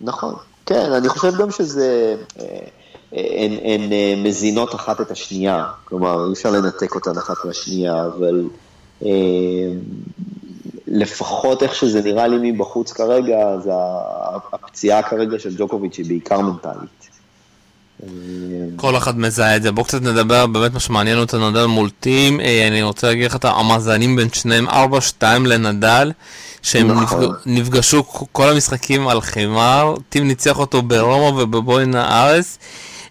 נכון, 0.00 0.34
כן, 0.66 0.92
אני 0.92 1.08
חושב 1.08 1.36
גם 1.36 1.50
שזה, 1.50 2.16
אה, 2.40 2.44
הן, 3.12 3.52
הן 3.62 3.92
אה, 3.92 4.14
מזינות 4.16 4.74
אחת 4.74 5.00
את 5.00 5.10
השנייה, 5.10 5.64
כלומר, 5.84 6.26
אי 6.28 6.32
אפשר 6.32 6.50
לנתק 6.50 6.94
אותן 6.94 7.18
אחת 7.18 7.36
מהשנייה, 7.44 8.06
אבל 8.06 8.44
אה, 9.04 9.10
לפחות 10.86 11.62
איך 11.62 11.74
שזה 11.74 12.02
נראה 12.02 12.26
לי 12.26 12.52
מבחוץ 12.52 12.92
כרגע, 12.92 13.58
זה 13.64 13.70
הפציעה 14.52 15.02
כרגע 15.02 15.38
של 15.38 15.54
ג'וקוביץ' 15.56 15.98
היא 15.98 16.06
בעיקר 16.06 16.40
מנטלית. 16.40 17.15
כל 18.76 18.96
אחד 18.96 19.18
מזהה 19.18 19.56
את 19.56 19.62
זה. 19.62 19.72
בואו 19.72 19.86
קצת 19.86 20.02
נדבר 20.02 20.46
באמת 20.46 20.72
מה 20.72 20.80
שמעניין 20.80 21.18
אותנו 21.18 21.50
נדל 21.50 21.64
מול 21.66 21.90
טים. 22.00 22.40
אה, 22.40 22.68
אני 22.68 22.82
רוצה 22.82 23.06
להגיד 23.06 23.24
לך 23.26 23.36
את 23.36 23.44
המאזנים 23.44 24.16
בין 24.16 24.28
שניהם 24.32 24.68
4-2 24.68 24.72
לנדל, 25.46 26.12
שהם 26.62 27.00
נכון. 27.00 27.34
נפגשו 27.46 28.04
כל 28.32 28.48
המשחקים 28.50 29.08
על 29.08 29.20
חימר. 29.20 29.94
טים 30.08 30.28
ניצח 30.28 30.58
אותו 30.58 30.82
ברומא 30.82 31.40
ובבוינה 31.42 32.24
ארס. 32.30 32.58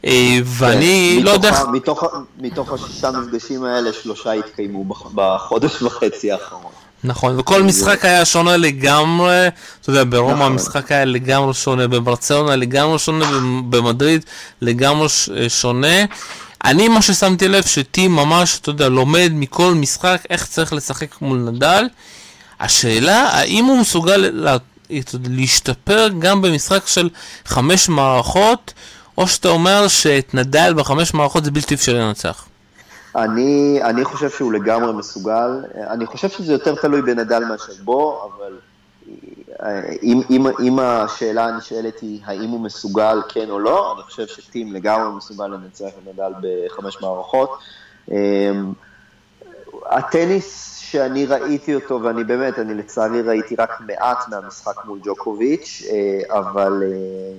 אה, 0.06 0.38
ואני 0.46 1.15
כן, 1.20 1.25
לא 1.25 1.32
יודע... 1.32 1.51
מתוך 2.39 2.74
השישה 2.74 3.12
מפגשים 3.12 3.63
האלה, 3.63 3.94
שלושה 3.94 4.32
התקיימו 4.32 4.84
בח- 4.86 5.12
בחודש 5.15 5.82
וחצי 5.82 6.32
האחרון. 6.32 6.72
נכון, 7.05 7.39
וכל 7.39 7.63
משחק 7.63 8.05
היה 8.05 8.25
שונה 8.25 8.57
לגמרי, 8.57 9.47
אתה 9.81 9.89
יודע, 9.89 10.03
ברומא 10.09 10.33
נכון. 10.33 10.51
המשחק 10.51 10.91
היה 10.91 11.05
לגמרי 11.05 11.53
שונה, 11.53 11.88
בברצלונה 11.88 12.55
לגמרי 12.55 13.00
שונה, 13.00 13.25
במדריד 13.69 14.25
לגמרי 14.62 15.07
שונה. 15.47 15.97
אני, 16.65 16.88
מה 16.88 17.01
ששמתי 17.01 17.47
לב, 17.47 17.65
שטים 17.65 18.15
ממש, 18.15 18.59
אתה 18.62 18.69
יודע, 18.69 18.89
לומד 18.89 19.31
מכל 19.35 19.74
משחק 19.74 20.21
איך 20.29 20.45
צריך 20.45 20.74
לשחק 20.74 21.21
מול 21.21 21.38
נדל. 21.38 21.85
השאלה, 22.59 23.21
האם 23.29 23.65
הוא 23.65 23.79
מסוגל 23.79 24.17
לה- 24.33 24.57
להשתפר 25.29 26.07
גם 26.19 26.41
במשחק 26.41 26.88
של 26.88 27.09
חמש 27.45 27.89
מערכות, 27.89 28.74
או 29.17 29.27
שאתה 29.27 29.50
אומר 29.50 29.88
שאת 29.88 30.33
נדל 30.33 30.74
בחמש 30.77 31.13
מערכות 31.13 31.45
זה 31.45 31.51
בלתי 31.51 31.74
אפשרי 31.75 32.00
לנצח. 32.00 32.45
אני, 33.15 33.79
אני 33.84 34.03
חושב 34.03 34.29
שהוא 34.29 34.53
לגמרי 34.53 34.93
מסוגל, 34.93 35.65
אני 35.75 36.05
חושב 36.05 36.29
שזה 36.29 36.53
יותר 36.53 36.75
תלוי 36.75 37.01
בנדל 37.01 37.43
מאשר 37.45 37.74
בו, 37.84 38.29
אבל 38.38 38.57
אה, 39.63 39.81
אם, 40.03 40.22
אם, 40.29 40.48
אם 40.60 40.79
השאלה 40.79 41.45
הנשאלת 41.45 42.00
היא 42.00 42.19
האם 42.25 42.50
הוא 42.50 42.60
מסוגל 42.60 43.22
כן 43.29 43.50
או 43.50 43.60
לא, 43.60 43.93
אני 43.93 44.03
חושב 44.03 44.27
שטים 44.27 44.74
לגמרי 44.74 45.17
מסוגל 45.17 45.48
לנצח 45.48 45.88
את 45.88 46.13
נדל 46.13 46.31
בחמש 46.41 47.01
מערכות. 47.01 47.60
אה, 48.12 48.51
הטניס 49.86 50.77
שאני 50.77 51.25
ראיתי 51.25 51.75
אותו, 51.75 52.01
ואני 52.03 52.24
באמת, 52.24 52.60
אני 52.60 52.74
לצערי 52.74 53.22
ראיתי 53.22 53.55
רק 53.55 53.81
מעט 53.81 54.17
מהמשחק 54.29 54.86
מול 54.86 55.00
ג'וקוביץ', 55.03 55.84
אה, 55.89 56.38
אבל 56.39 56.84
אה, 56.84 57.38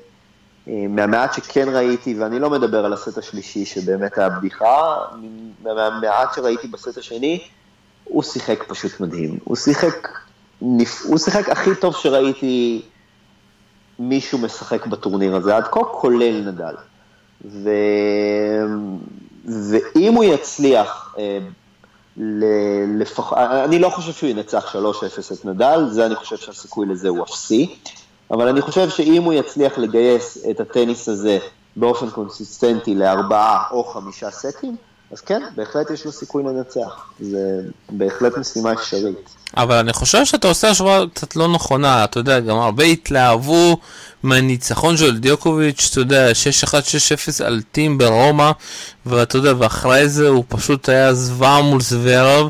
מהמעט 0.66 1.34
שכן 1.34 1.68
ראיתי, 1.68 2.14
ואני 2.18 2.38
לא 2.38 2.50
מדבר 2.50 2.84
על 2.84 2.92
הסט 2.92 3.18
השלישי 3.18 3.64
שבאמת 3.64 4.18
היה 4.18 4.28
בדיחה, 4.28 4.96
מהמעט 5.62 6.34
שראיתי 6.34 6.68
בסט 6.68 6.98
השני, 6.98 7.40
הוא 8.04 8.22
שיחק 8.22 8.64
פשוט 8.68 9.00
מדהים. 9.00 9.38
הוא 9.44 9.56
שיחק. 9.56 10.08
הוא 11.04 11.18
שיחק 11.18 11.48
הכי 11.48 11.70
טוב 11.80 11.94
שראיתי 11.96 12.82
מישהו 13.98 14.38
משחק 14.38 14.86
בטורניר 14.86 15.36
הזה 15.36 15.56
עד 15.56 15.64
כה, 15.64 15.80
כולל 15.84 16.40
נדל. 16.46 16.74
ו... 17.44 17.70
ואם 19.44 20.14
הוא 20.14 20.24
יצליח, 20.24 21.14
אה, 21.18 21.38
ל- 22.16 23.02
לפח... 23.02 23.32
אני 23.64 23.78
לא 23.78 23.88
חושב 23.88 24.12
שהוא 24.12 24.30
ינצח 24.30 24.74
3-0 24.74 24.78
את 25.34 25.44
נדל, 25.44 25.84
זה 25.90 26.06
אני 26.06 26.14
חושב 26.14 26.36
שהסיכוי 26.36 26.86
לזה 26.86 27.08
הוא 27.08 27.24
אפסי, 27.24 27.78
אבל 28.30 28.48
אני 28.48 28.60
חושב 28.60 28.90
שאם 28.90 29.22
הוא 29.22 29.32
יצליח 29.32 29.78
לגייס 29.78 30.38
את 30.50 30.60
הטניס 30.60 31.08
הזה 31.08 31.38
באופן 31.76 32.10
קונסיסטנטי 32.10 32.94
לארבעה 32.94 33.62
או 33.70 33.84
חמישה 33.84 34.30
סטים, 34.30 34.76
אז 35.12 35.20
כן, 35.20 35.42
בהחלט 35.56 35.90
יש 35.90 36.04
לו 36.04 36.12
סיכוי 36.12 36.42
לנצח. 36.42 37.10
זה 37.20 37.60
בהחלט 37.90 38.38
משימה 38.38 38.72
אפשרית. 38.72 39.36
אבל 39.56 39.76
אני 39.76 39.92
חושב 39.92 40.24
שאתה 40.24 40.48
עושה 40.48 40.70
השוואה 40.70 41.02
קצת 41.14 41.36
לא 41.36 41.48
נכונה, 41.48 42.04
אתה 42.04 42.18
יודע, 42.18 42.40
גם 42.40 42.56
הרבה 42.56 42.84
התלהבו 42.84 43.76
מהניצחון 44.22 44.96
של 44.96 45.18
דיוקוביץ', 45.18 45.88
אתה 45.90 46.00
יודע, 46.00 46.30
6-1, 46.64 46.70
6-0 47.40 47.44
על 47.44 47.62
טים 47.72 47.98
ברומא, 47.98 48.50
ואתה 49.06 49.36
יודע, 49.36 49.52
ואחרי 49.58 50.08
זה 50.08 50.28
הוא 50.28 50.44
פשוט 50.48 50.88
היה 50.88 51.14
זוועה 51.14 51.62
מול 51.62 51.80
זוורב. 51.80 52.48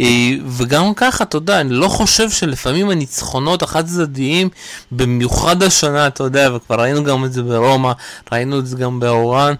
אה, 0.00 0.06
וגם 0.46 0.94
ככה, 0.94 1.24
אתה 1.24 1.36
יודע, 1.36 1.60
אני 1.60 1.70
לא 1.70 1.88
חושב 1.88 2.30
שלפעמים 2.30 2.90
הניצחונות 2.90 3.62
החד 3.62 3.86
צדדיים, 3.86 4.48
במיוחד 4.92 5.62
השנה, 5.62 6.06
אתה 6.06 6.24
יודע, 6.24 6.50
וכבר 6.56 6.80
ראינו 6.80 7.04
גם 7.04 7.24
את 7.24 7.32
זה 7.32 7.42
ברומא, 7.42 7.92
ראינו 8.32 8.58
את 8.58 8.66
זה 8.66 8.76
גם 8.76 9.00
באורן, 9.00 9.54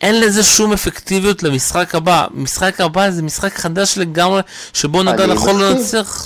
אין 0.00 0.20
לזה 0.20 0.42
שום 0.42 0.72
אפקטיביות 0.72 1.42
למשחק 1.42 1.94
הבא. 1.94 2.26
משחק 2.34 2.80
הבא 2.80 3.10
זה 3.10 3.22
משחק 3.22 3.54
חדש 3.54 3.98
לגמרי, 3.98 4.40
שבו 4.72 5.00
אני 5.00 5.32
יכול. 5.32 5.64
לנצח 5.64 6.24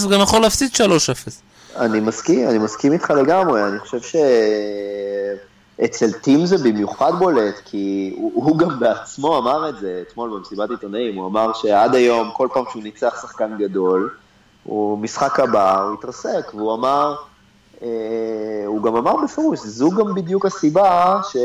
3-0 0.00 0.06
וגם 0.06 0.20
יכול 0.20 0.42
להפסיד 0.42 0.70
3-0. 0.74 0.78
אני 1.76 2.00
מסכים, 2.00 2.48
אני 2.48 2.58
מסכים 2.58 2.92
איתך 2.92 3.10
לגמרי, 3.10 3.64
אני 3.64 3.78
חושב 3.78 4.00
שאצל 5.80 6.12
טים 6.12 6.46
זה 6.46 6.58
במיוחד 6.58 7.12
בולט, 7.18 7.54
כי 7.64 8.14
הוא, 8.16 8.32
הוא 8.34 8.58
גם 8.58 8.78
בעצמו 8.80 9.38
אמר 9.38 9.68
את 9.68 9.78
זה 9.78 10.02
אתמול 10.08 10.30
במסיבת 10.30 10.70
עיתונאים, 10.70 11.16
הוא 11.16 11.26
אמר 11.26 11.52
שעד 11.52 11.94
היום, 11.94 12.30
כל 12.32 12.48
פעם 12.54 12.64
שהוא 12.70 12.82
ניצח 12.82 13.22
שחקן 13.22 13.58
גדול, 13.58 14.10
הוא 14.64 14.98
משחק 14.98 15.40
הבא, 15.40 15.82
הוא 15.82 15.94
התרסק, 15.94 16.54
והוא 16.54 16.74
אמר, 16.74 17.14
אה, 17.82 17.88
הוא 18.66 18.82
גם 18.82 18.96
אמר 18.96 19.16
בפירוש, 19.24 19.58
זו 19.58 19.90
גם 19.90 20.14
בדיוק 20.14 20.46
הסיבה 20.46 21.20
ש, 21.32 21.36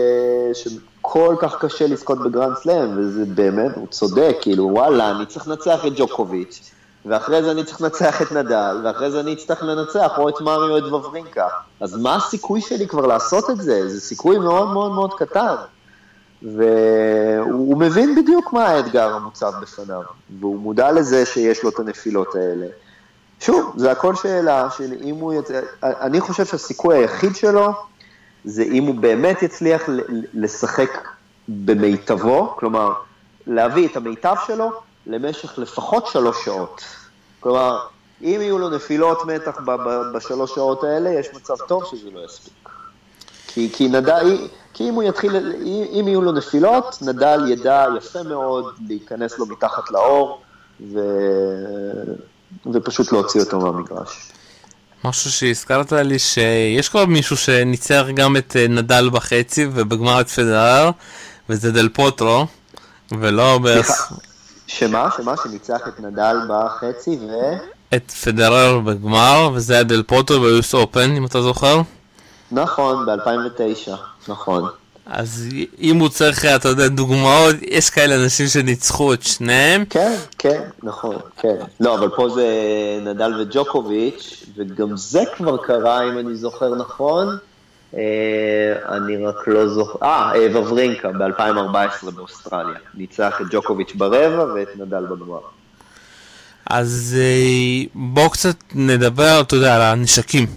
שכל 0.53 1.35
כך 1.39 1.55
קשה 1.65 1.87
לזכות 1.87 2.23
בגרנד 2.23 2.55
סלאם, 2.55 2.97
וזה 2.97 3.25
באמת, 3.25 3.75
הוא 3.75 3.87
צודק, 3.87 4.35
כאילו, 4.41 4.69
וואלה, 4.71 5.11
אני 5.11 5.25
צריך 5.25 5.47
לנצח 5.47 5.85
את 5.85 5.91
ג'וקוביץ', 5.95 6.71
ואחרי 7.05 7.43
זה 7.43 7.51
אני 7.51 7.63
צריך 7.63 7.81
לנצח 7.81 8.21
את 8.21 8.31
נדל, 8.31 8.81
ואחרי 8.83 9.11
זה 9.11 9.19
אני 9.19 9.33
אצטרך 9.33 9.63
לנצח 9.63 10.11
או 10.17 10.29
את 10.29 10.41
מריו 10.41 10.69
או 10.69 10.77
את 10.77 10.83
וברינקה. 10.83 11.47
אז 11.79 11.97
מה 11.97 12.15
הסיכוי 12.15 12.61
שלי 12.61 12.87
כבר 12.87 13.05
לעשות 13.05 13.49
את 13.49 13.61
זה? 13.61 13.89
זה 13.89 14.01
סיכוי 14.01 14.39
מאוד 14.39 14.73
מאוד 14.73 14.91
מאוד 14.91 15.13
קטן. 15.13 15.55
והוא 16.41 17.77
מבין 17.77 18.15
בדיוק 18.15 18.53
מה 18.53 18.65
האתגר 18.67 19.13
המוצב 19.13 19.51
בפניו, 19.61 20.01
והוא 20.39 20.59
מודע 20.59 20.91
לזה 20.91 21.25
שיש 21.25 21.63
לו 21.63 21.69
את 21.69 21.79
הנפילות 21.79 22.35
האלה. 22.35 22.67
שוב, 23.39 23.73
זה 23.77 23.91
הכל 23.91 24.15
שאלה 24.15 24.69
של 24.77 24.93
אם 25.03 25.15
הוא 25.15 25.33
יצא... 25.33 25.59
אני 25.83 26.19
חושב 26.19 26.45
שהסיכוי 26.45 26.97
היחיד 26.97 27.35
שלו 27.35 27.73
זה 28.45 28.63
אם 28.63 28.83
הוא 28.83 28.95
באמת 28.95 29.43
יצליח 29.43 29.81
לשחק 30.33 31.07
במיטבו, 31.47 32.55
כלומר, 32.59 32.93
להביא 33.47 33.87
את 33.87 33.97
המיטב 33.97 34.35
שלו 34.47 34.71
למשך 35.07 35.57
לפחות 35.57 36.07
שלוש 36.07 36.45
שעות. 36.45 36.81
כלומר, 37.39 37.79
אם 38.21 38.37
יהיו 38.41 38.59
לו 38.59 38.69
נפילות 38.69 39.25
מתח 39.25 39.57
בשלוש 40.15 40.55
שעות 40.55 40.83
האלה, 40.83 41.09
יש 41.09 41.27
מצב 41.33 41.55
טוב 41.67 41.83
שזה 41.91 42.11
לא 42.13 42.25
יספיק. 42.25 42.69
כי, 43.47 43.69
כי 43.73 43.87
נדל, 43.87 44.47
כי 44.73 44.89
אם 44.89 44.93
הוא 44.93 45.03
יתחיל, 45.03 45.35
אם, 45.93 46.07
יהיו 46.07 46.21
לו 46.21 46.31
נפילות, 46.31 46.97
נדל 47.01 47.39
ידע 47.47 47.85
יפה 47.97 48.23
מאוד 48.23 48.73
להיכנס 48.87 49.39
לו 49.39 49.45
מתחת 49.45 49.91
לאור, 49.91 50.41
ו... 50.93 50.99
ופשוט 52.73 53.11
להוציא 53.11 53.41
אותו 53.41 53.59
מהמגרש. 53.59 54.31
משהו 55.03 55.31
שהזכרת 55.31 55.91
לי 55.91 56.19
שיש 56.19 56.89
כבר 56.89 57.05
מישהו 57.05 57.37
שניצח 57.37 58.05
גם 58.15 58.37
את 58.37 58.55
אה, 58.55 58.67
נדל 58.67 59.09
בחצי 59.09 59.67
ובגמר 59.73 60.21
את 60.21 60.29
פדרר, 60.29 60.91
וזה 61.49 61.71
דל 61.71 61.89
פוטרו, 61.89 62.45
ולא. 63.11 63.59
סליחה, 63.63 64.15
שמה? 64.67 65.09
שמה? 65.17 65.33
שניצח 65.43 65.87
את 65.87 65.99
נדל 65.99 66.37
בחצי 66.49 67.19
ו... 67.21 67.31
את 67.95 68.11
פדרר 68.11 68.79
בגמר, 68.79 69.49
וזה 69.53 69.73
היה 69.73 69.83
דל 69.83 70.03
פוטרו 70.03 70.39
ביוס 70.39 70.73
אופן, 70.73 71.11
אם 71.11 71.25
אתה 71.25 71.41
זוכר. 71.41 71.81
נכון, 72.51 73.05
ב-2009, 73.05 73.91
נכון. 74.27 74.69
אז 75.05 75.47
אם 75.81 75.99
הוא 75.99 76.09
צריך, 76.09 76.45
אתה 76.45 76.69
יודע, 76.69 76.87
דוגמאות, 76.87 77.55
יש 77.61 77.89
כאלה 77.89 78.15
אנשים 78.15 78.47
שניצחו 78.47 79.13
את 79.13 79.23
שניהם. 79.23 79.85
כן, 79.89 80.15
כן, 80.37 80.61
נכון, 80.83 81.15
כן. 81.37 81.55
לא, 81.79 81.95
אבל 81.95 82.09
פה 82.09 82.29
זה 82.29 82.47
נדל 83.01 83.33
וג'וקוביץ', 83.41 84.43
וגם 84.57 84.97
זה 84.97 85.23
כבר 85.37 85.57
קרה, 85.57 86.09
אם 86.09 86.17
אני 86.17 86.35
זוכר 86.35 86.75
נכון. 86.75 87.37
אה, 87.97 88.97
אני 88.97 89.25
רק 89.25 89.47
לא 89.47 89.67
זוכר, 89.67 89.99
אה, 90.03 90.31
וברינקה 90.53 91.11
ב-2014 91.11 92.11
באוסטרליה. 92.11 92.79
ניצח 92.93 93.41
את 93.41 93.45
ג'וקוביץ' 93.51 93.93
ברבע 93.95 94.53
ואת 94.53 94.67
נדל 94.77 95.05
בגמר. 95.05 95.39
אז 96.69 97.17
אה, 97.19 97.85
בואו 97.95 98.29
קצת 98.29 98.55
נדבר, 98.75 99.41
אתה 99.41 99.55
יודע, 99.55 99.75
על 99.75 99.81
הנשקים. 99.81 100.47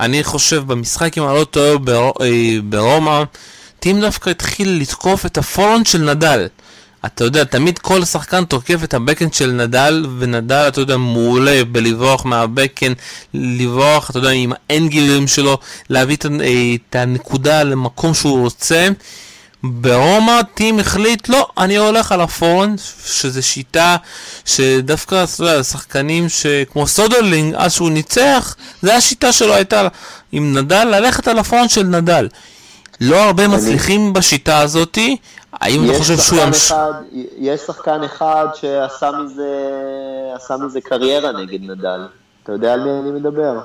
אני 0.00 0.24
חושב 0.24 0.62
במשחק, 0.66 1.18
אם 1.18 1.22
אני 1.28 1.34
לא 1.34 1.44
טועה, 1.44 1.72
אה, 2.20 2.56
ברומא, 2.64 3.22
טים 3.80 4.00
דווקא 4.00 4.30
התחיל 4.30 4.78
לתקוף 4.80 5.26
את 5.26 5.38
ה 5.38 5.43
forehand 5.43 5.86
של 5.86 5.98
נדל. 5.98 6.46
אתה 7.06 7.24
יודע, 7.24 7.44
תמיד 7.44 7.78
כל 7.78 8.04
שחקן 8.04 8.44
תוקף 8.44 8.84
את 8.84 8.94
ה 8.94 8.98
backhand 8.98 9.32
של 9.32 9.50
נדל, 9.50 10.06
ונדל, 10.18 10.64
אתה 10.68 10.80
יודע, 10.80 10.96
מעולה 10.96 11.64
בלברוח 11.72 12.24
מה 12.24 12.36
backhand, 12.36 12.92
לברוח, 13.34 14.10
אתה 14.10 14.18
יודע, 14.18 14.30
עם 14.30 14.52
ה 14.70 14.77
angle 14.77 15.13
ים 15.13 15.28
שלו, 15.28 15.58
להביא 15.90 16.16
את, 16.16 16.26
אה, 16.26 16.74
את 16.90 16.96
הנקודה 16.96 17.62
למקום 17.62 18.14
שהוא 18.14 18.40
רוצה. 18.40 18.88
ברומא 19.66 20.40
טים 20.54 20.78
החליט, 20.78 21.28
לא, 21.28 21.48
אני 21.58 21.76
הולך 21.76 22.12
על 22.12 22.20
ה 22.20 22.26
forehand, 22.26 22.80
שזה 23.06 23.42
שיטה 23.42 23.96
שדווקא, 24.44 25.24
אתה 25.24 25.42
יודע, 25.42 25.62
שחקנים 25.62 26.28
שכמו 26.28 26.86
סודרלינג, 26.86 27.54
אז 27.56 27.72
שהוא 27.72 27.90
ניצח, 27.90 28.56
זה 28.82 28.96
השיטה 28.96 29.32
שלו 29.32 29.54
הייתה 29.54 29.88
עם 30.32 30.58
נדל, 30.58 30.84
ללכת 30.84 31.28
על 31.28 31.38
הפורנד 31.38 31.70
של 31.70 31.82
נדל. 31.82 32.28
לא 33.00 33.24
הרבה 33.24 33.48
מצליחים 33.48 34.12
בשיטה 34.12 34.58
הזאתי, 34.58 35.16
האם 35.60 35.90
אתה 35.90 35.98
חושב 35.98 36.16
שהוא 36.16 36.38
ימש... 36.40 36.72
אחד, 36.72 36.92
יש 37.38 37.60
שחקן 37.60 38.02
אחד 38.02 38.46
שעשה 38.54 39.10
מזה, 39.12 39.50
עשה 40.34 40.56
מזה 40.56 40.80
קריירה 40.80 41.32
נגד 41.32 41.70
נדל. 41.70 42.06
אתה 42.42 42.52
יודע 42.52 42.72
על 42.72 42.84
מי 42.84 42.90
אני 42.90 43.10
מדבר? 43.10 43.60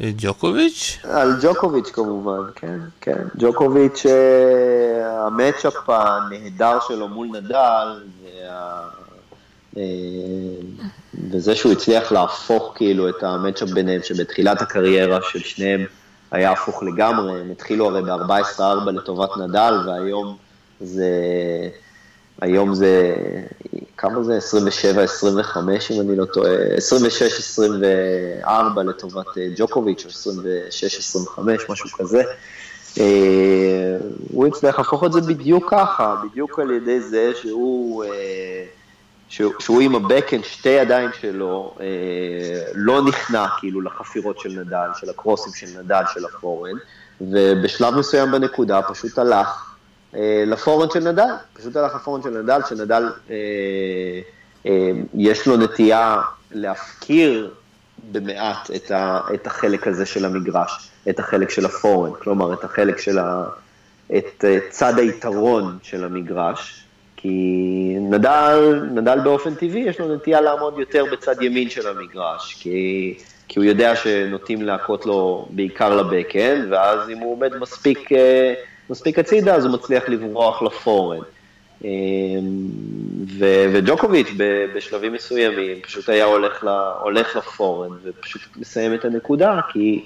ג'וקוביץ'? 0.00 0.98
על 1.04 1.32
ג'וקוביץ' 1.42 1.90
כמובן, 1.90 2.40
כן, 2.54 2.78
כן. 3.00 3.22
ג'וקוביץ', 3.38 4.06
המצ'אפ 5.26 5.90
הנהדר 5.90 6.78
שלו 6.88 7.08
מול 7.08 7.26
נדל, 7.26 8.02
וה... 8.24 8.88
וזה 11.30 11.54
שהוא 11.54 11.72
הצליח 11.72 12.12
להפוך 12.12 12.72
כאילו 12.74 13.08
את 13.08 13.22
המצ'אפ 13.22 13.68
ביניהם, 13.68 14.00
שבתחילת 14.02 14.62
הקריירה 14.62 15.18
של 15.32 15.38
שניהם 15.38 15.86
היה 16.30 16.52
הפוך 16.52 16.82
לגמרי, 16.82 17.40
הם 17.40 17.50
התחילו 17.50 17.86
הרי 17.86 18.02
ב-14-4 18.02 18.90
לטובת 18.90 19.36
נדל, 19.36 19.74
והיום 19.86 20.36
זה, 20.80 21.08
היום 22.40 22.74
זה, 22.74 23.14
כמה 23.96 24.22
זה? 24.22 24.38
27-25 25.54 25.58
אם 25.90 26.00
אני 26.00 26.16
לא 26.16 26.24
טועה, 26.24 26.52
26-24 28.44 28.80
לטובת 28.80 29.26
ג'וקוביץ', 29.56 30.04
או 30.04 30.32
26-25, 31.38 31.40
משהו 31.68 31.88
כזה. 31.98 32.22
הוא 34.32 34.46
הצליח 34.46 34.78
להפוך 34.78 35.04
את 35.04 35.12
זה 35.12 35.20
בדיוק 35.20 35.70
ככה, 35.70 36.16
בדיוק 36.30 36.58
על 36.58 36.70
ידי 36.70 37.00
זה 37.00 37.32
שהוא... 37.42 38.04
שהוא 39.28 39.80
עם 39.80 39.94
הבקן, 39.94 40.42
שתי 40.42 40.68
ידיים 40.68 41.10
שלו, 41.20 41.74
אה, 41.80 41.86
לא 42.74 43.02
נכנע 43.02 43.46
כאילו 43.58 43.80
לחפירות 43.80 44.38
של 44.38 44.60
נדל, 44.60 44.88
של 45.00 45.10
הקרוסים 45.10 45.52
של 45.54 45.80
נדל, 45.80 46.02
של 46.14 46.24
הפורן, 46.24 46.76
ובשלב 47.20 47.94
מסוים 47.94 48.32
בנקודה 48.32 48.82
פשוט 48.82 49.18
הלך 49.18 49.74
אה, 50.14 50.44
לפורן 50.46 50.88
של 50.90 51.00
נדל, 51.00 51.32
פשוט 51.52 51.76
הלך 51.76 51.94
לפורן 51.94 52.22
של 52.22 52.42
נדל, 52.42 52.60
שנדל 52.68 53.12
אה, 53.30 53.36
אה, 54.66 54.90
יש 55.14 55.46
לו 55.46 55.56
נטייה 55.56 56.20
להפקיר 56.50 57.54
במעט 58.12 58.70
את, 58.76 58.92
את 59.34 59.46
החלק 59.46 59.86
הזה 59.86 60.06
של 60.06 60.24
המגרש, 60.24 60.90
את 61.08 61.18
החלק 61.18 61.50
של 61.50 61.66
הפורן, 61.66 62.10
כלומר 62.22 62.52
את 62.52 62.64
החלק 62.64 62.98
של 62.98 63.18
ה... 63.18 63.44
את 64.16 64.44
צד 64.70 64.98
היתרון 64.98 65.78
של 65.82 66.04
המגרש, 66.04 66.84
כי 67.20 67.96
נדל, 68.00 68.80
נדל 68.94 69.18
באופן 69.24 69.54
טבעי, 69.54 69.80
יש 69.80 70.00
לו 70.00 70.14
נטייה 70.14 70.40
לעמוד 70.40 70.78
יותר 70.78 71.04
בצד 71.12 71.42
ימין 71.42 71.70
של 71.70 71.88
המגרש, 71.88 72.54
כי, 72.60 73.14
כי 73.48 73.58
הוא 73.58 73.64
יודע 73.64 73.96
שנוטים 73.96 74.62
להכות 74.62 75.06
לו 75.06 75.48
בעיקר 75.50 75.96
לבקן, 75.96 76.66
ואז 76.70 77.10
אם 77.10 77.18
הוא 77.18 77.32
עומד 77.32 77.56
מספיק, 77.56 78.12
אה, 78.12 78.54
מספיק 78.90 79.18
הצידה, 79.18 79.54
אז 79.54 79.64
הוא 79.64 79.74
מצליח 79.74 80.08
לברוח 80.08 80.62
לפורן. 80.62 81.20
אה, 81.84 81.90
ו, 83.38 83.44
וג'וקוביץ' 83.72 84.30
בשלבים 84.74 85.12
מסוימים 85.12 85.80
פשוט 85.82 86.08
היה 86.08 86.24
הולך, 86.24 86.64
ל, 86.64 86.68
הולך 87.02 87.36
לפורן 87.36 87.90
ופשוט 88.02 88.42
מסיים 88.56 88.94
את 88.94 89.04
הנקודה, 89.04 89.60
כי 89.72 90.04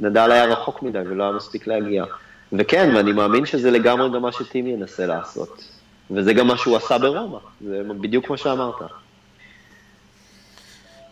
נדל 0.00 0.30
היה 0.30 0.44
רחוק 0.44 0.82
מדי 0.82 0.98
ולא 0.98 1.24
היה 1.24 1.32
מספיק 1.32 1.66
להגיע. 1.66 2.04
וכן, 2.52 2.92
ואני 2.96 3.12
מאמין 3.12 3.46
שזה 3.46 3.70
לגמרי 3.70 4.08
גם 4.14 4.22
מה 4.22 4.32
שטים 4.32 4.66
ינסה 4.66 5.06
לעשות. 5.06 5.75
וזה 6.10 6.32
גם 6.32 6.46
מה 6.46 6.56
שהוא 6.56 6.76
עשה 6.76 6.98
ברומא, 6.98 7.38
זה 7.60 7.82
בדיוק 8.00 8.30
מה 8.30 8.36
שאמרת. 8.36 8.74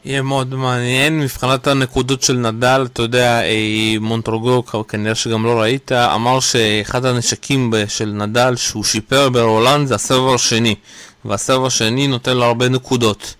יהיה 0.04 0.22
מאוד 0.22 0.54
מעניין, 0.54 1.20
מבחינת 1.20 1.66
הנקודות 1.66 2.22
של 2.22 2.36
נדל, 2.36 2.86
אתה 2.92 3.02
יודע, 3.02 3.42
אה, 3.42 3.94
מונטרוגו, 4.00 4.64
כנראה 4.88 5.14
שגם 5.14 5.44
לא 5.44 5.60
ראית, 5.60 5.92
אמר 5.92 6.40
שאחד 6.40 7.04
הנשקים 7.04 7.72
של 7.88 8.06
נדל 8.06 8.56
שהוא 8.56 8.84
שיפר 8.84 9.28
ברולנד 9.28 9.86
זה 9.86 9.94
הסרבר 9.94 10.34
השני, 10.34 10.74
והסרבר 11.24 11.66
השני 11.66 12.06
נותן 12.06 12.36
לו 12.36 12.44
הרבה 12.44 12.68
נקודות. 12.68 13.34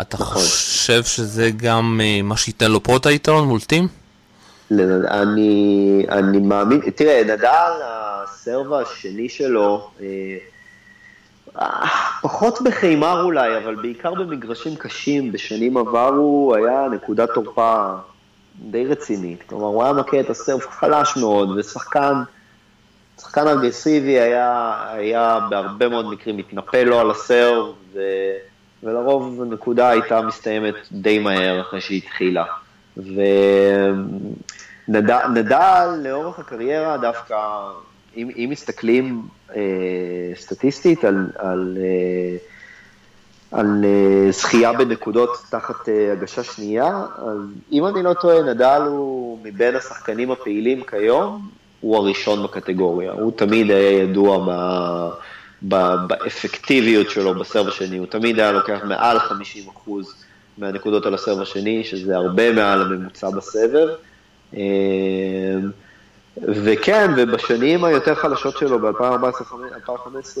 אתה 0.00 0.16
נכון. 0.20 0.34
חושב 0.34 1.04
שזה 1.04 1.50
גם 1.56 2.00
אה, 2.04 2.22
מה 2.22 2.36
שייתן 2.36 2.70
לו 2.70 2.82
פה 2.82 2.96
את 2.96 3.06
היתרון 3.06 3.48
מול 3.48 3.60
טים? 3.60 3.88
אני, 4.70 6.06
אני 6.08 6.38
מאמין, 6.38 6.80
תראה, 6.94 7.22
נדל, 7.24 7.72
הסרבר 7.82 8.82
השני 8.82 9.28
שלו, 9.28 9.90
אה, 10.00 10.06
פחות 12.22 12.58
בחימר 12.64 13.22
אולי, 13.22 13.56
אבל 13.56 13.74
בעיקר 13.74 14.14
במגרשים 14.14 14.76
קשים, 14.76 15.32
בשנים 15.32 15.76
עברו 15.76 16.54
היה 16.56 16.88
נקודת 16.88 17.28
תורפה 17.34 17.94
די 18.56 18.86
רצינית. 18.86 19.42
כלומר, 19.46 19.66
הוא 19.66 19.84
היה 19.84 19.92
מכה 19.92 20.20
את 20.20 20.30
הסרף 20.30 20.68
חלש 20.68 21.16
מאוד, 21.16 21.58
ושחקן, 21.58 22.22
שחקן 23.20 23.46
אגרסיבי 23.46 24.20
היה, 24.20 24.74
היה 24.90 25.38
בהרבה 25.50 25.88
מאוד 25.88 26.12
מקרים 26.12 26.36
מתנפל 26.36 26.84
לו 26.84 27.00
על 27.00 27.10
הסרף, 27.10 27.66
ו, 27.94 28.00
ולרוב 28.82 29.42
הנקודה 29.42 29.88
הייתה 29.88 30.22
מסתיימת 30.22 30.74
די 30.92 31.18
מהר 31.18 31.60
אחרי 31.60 31.80
שהיא 31.80 31.98
התחילה. 32.04 32.44
ונדל 34.88 35.88
לאורך 36.02 36.38
הקריירה 36.38 36.96
דווקא, 36.96 37.36
אם, 38.16 38.30
אם 38.36 38.48
מסתכלים 38.50 39.22
אה, 39.56 39.62
סטטיסטית 40.36 41.04
על, 41.04 41.26
על, 41.38 41.78
אה, 41.80 42.36
על 43.58 43.84
אה, 43.84 44.32
זכייה 44.32 44.72
בנקודות 44.72 45.30
תחת 45.50 45.88
הגשה 46.12 46.44
שנייה, 46.44 47.04
אז 47.16 47.38
אם 47.72 47.86
אני 47.86 48.02
לא 48.02 48.14
טועה, 48.14 48.42
נדל 48.42 48.82
הוא 48.86 49.38
מבין 49.42 49.76
השחקנים 49.76 50.30
הפעילים 50.30 50.82
כיום, 50.90 51.48
הוא 51.80 51.96
הראשון 51.96 52.42
בקטגוריה. 52.42 53.12
הוא 53.12 53.32
תמיד 53.36 53.70
היה 53.70 53.90
ידוע 53.90 54.38
ב... 54.48 54.50
באפקטיביות 55.62 57.10
שלו 57.10 57.34
בסרב 57.34 57.68
השני, 57.68 57.98
הוא 57.98 58.06
תמיד 58.06 58.40
היה 58.40 58.52
לוקח 58.52 58.78
מעל 58.84 59.18
50% 59.18 59.90
מהנקודות 60.58 61.06
על 61.06 61.14
הסרב 61.14 61.40
השני, 61.40 61.84
שזה 61.84 62.16
הרבה 62.16 62.52
מעל 62.52 62.82
הממוצע 62.82 63.30
בסבב. 63.30 63.88
וכן, 66.42 67.10
ובשנים 67.16 67.84
היותר 67.84 68.14
חלשות 68.14 68.56
שלו, 68.56 68.78
ב-2014-2015, 68.78 69.90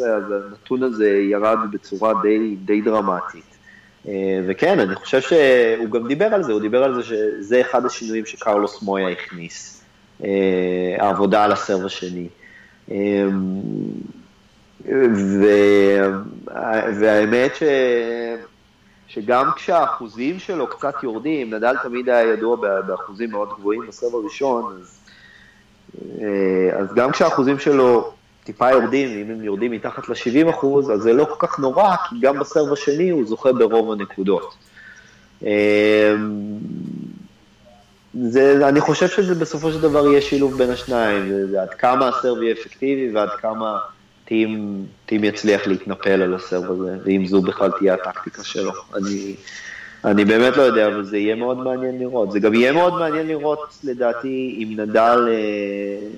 אז 0.00 0.24
הנתון 0.30 0.82
הזה 0.82 1.08
ירד 1.08 1.58
בצורה 1.72 2.12
די, 2.22 2.56
די 2.64 2.80
דרמטית. 2.80 3.56
אה, 4.08 4.40
וכן, 4.48 4.80
אני 4.80 4.94
חושב 4.94 5.20
שהוא 5.20 5.90
גם 5.90 6.08
דיבר 6.08 6.34
על 6.34 6.42
זה, 6.42 6.52
הוא 6.52 6.60
דיבר 6.60 6.84
על 6.84 6.94
זה 6.94 7.02
שזה 7.02 7.60
אחד 7.60 7.86
השינויים 7.86 8.26
שקרלוס 8.26 8.82
מויה 8.82 9.08
הכניס, 9.08 9.84
אה, 10.24 10.28
העבודה 10.98 11.44
על 11.44 11.52
הסרב 11.52 11.84
השני. 11.84 12.28
אה, 12.90 12.96
ו... 15.14 15.44
והאמת 17.00 17.54
ש... 17.56 17.62
שגם 19.06 19.50
כשהאחוזים 19.56 20.38
שלו 20.38 20.66
קצת 20.66 20.94
יורדים, 21.02 21.54
נדל 21.54 21.76
תמיד 21.82 22.08
היה 22.08 22.32
ידוע 22.32 22.56
באחוזים 22.86 23.30
מאוד 23.30 23.48
גבוהים 23.58 23.82
בסרב 23.88 24.14
הראשון, 24.14 24.78
אז 24.80 25.03
אז 26.78 26.94
גם 26.94 27.10
כשהאחוזים 27.10 27.58
שלו 27.58 28.12
טיפה 28.44 28.70
יורדים, 28.70 29.08
אם 29.08 29.30
הם 29.30 29.44
יורדים 29.44 29.70
מתחת 29.70 30.08
ל-70 30.08 30.50
אחוז, 30.50 30.90
אז 30.90 31.00
זה 31.00 31.12
לא 31.12 31.24
כל 31.24 31.46
כך 31.46 31.58
נורא, 31.58 31.96
כי 32.08 32.16
גם 32.20 32.38
בסרב 32.38 32.72
השני 32.72 33.10
הוא 33.10 33.26
זוכה 33.26 33.52
ברוב 33.52 33.92
הנקודות. 33.92 34.54
אה, 35.46 36.14
זה, 38.22 38.68
אני 38.68 38.80
חושב 38.80 39.08
שזה 39.08 39.34
בסופו 39.34 39.72
של 39.72 39.80
דבר 39.80 40.06
יהיה 40.06 40.20
שילוב 40.20 40.58
בין 40.58 40.70
השניים, 40.70 41.28
זה, 41.28 41.50
זה 41.50 41.62
עד 41.62 41.74
כמה 41.74 42.08
הסרב 42.08 42.42
יהיה 42.42 42.54
אפקטיבי 42.54 43.10
ועד 43.14 43.28
כמה 43.40 43.78
טים, 44.24 44.84
טים 45.06 45.24
יצליח 45.24 45.66
להתנפל 45.66 46.22
על 46.22 46.34
הסרב 46.34 46.70
הזה, 46.70 46.96
ואם 47.04 47.26
זו 47.26 47.42
בכלל 47.42 47.70
תהיה 47.78 47.94
הטקטיקה 47.94 48.44
שלו. 48.44 48.72
אני, 48.94 49.34
אני 50.04 50.24
באמת 50.24 50.56
לא 50.56 50.62
יודע, 50.62 50.86
אבל 50.86 51.04
זה 51.04 51.18
יהיה 51.18 51.34
מאוד 51.34 51.58
מעניין 51.58 51.98
לראות. 51.98 52.32
זה 52.32 52.40
גם 52.40 52.54
יהיה 52.54 52.72
מאוד 52.72 52.98
מעניין 52.98 53.26
לראות, 53.26 53.78
לדעתי, 53.84 54.58
אם 54.62 54.80
נדל... 54.80 55.28
אה, 55.30 56.08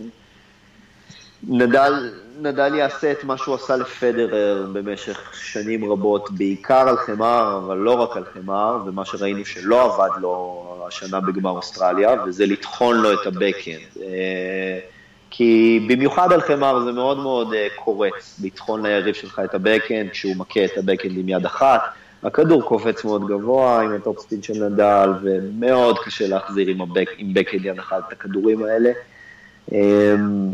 נדל, 1.49 2.11
נדל 2.41 2.75
יעשה 2.75 3.13
את 3.13 3.25
מה 3.25 3.37
שהוא 3.37 3.55
עשה 3.55 3.77
לפדרר 3.77 4.67
במשך 4.73 5.33
שנים 5.35 5.93
רבות, 5.93 6.31
בעיקר 6.31 6.89
על 6.89 6.97
חמר, 6.97 7.61
אבל 7.67 7.77
לא 7.77 7.93
רק 7.93 8.17
על 8.17 8.25
חמר, 8.35 8.79
ומה 8.87 9.05
שראינו 9.05 9.45
שלא 9.45 9.85
עבד 9.85 10.21
לו 10.21 10.65
השנה 10.89 11.21
בגמר 11.21 11.51
אוסטרליה, 11.51 12.15
וזה 12.27 12.47
לטחון 12.47 12.97
לו 12.97 13.13
את 13.13 13.27
הבקאנד. 13.27 14.03
אה, 14.03 14.79
כי 15.31 15.81
במיוחד 15.89 16.33
על 16.33 16.41
חמר 16.41 16.85
זה 16.85 16.93
מאוד 16.93 17.19
מאוד 17.19 17.55
אה, 17.55 17.67
קורץ, 17.77 18.41
לטחון 18.45 18.87
ליריב 18.87 19.15
שלך 19.15 19.41
את 19.45 19.55
ה 19.55 19.60
backhand, 19.60 20.11
כשהוא 20.11 20.37
מכה 20.37 20.65
את 20.65 20.79
ה 20.79 20.83
backhand 20.83 21.19
עם 21.19 21.29
יד 21.29 21.47
אחת. 21.47 21.81
הכדור 22.27 22.63
קופץ 22.63 23.05
מאוד 23.05 23.27
גבוה 23.27 23.81
עם 23.81 23.93
ה 23.93 23.99
topspin 23.99 24.45
של 24.45 24.69
נדל, 24.69 25.11
ומאוד 25.23 25.99
קשה 26.05 26.29
להחזיר 26.29 26.69
עם, 26.69 26.81
הבק, 26.81 27.11
עם 27.19 27.35
backhand 27.35 27.55
יד 27.55 27.79
אחת 27.79 28.01
את 28.09 28.13
הכדורים 28.13 28.65
האלה. 28.65 28.91
אמ, 29.73 30.49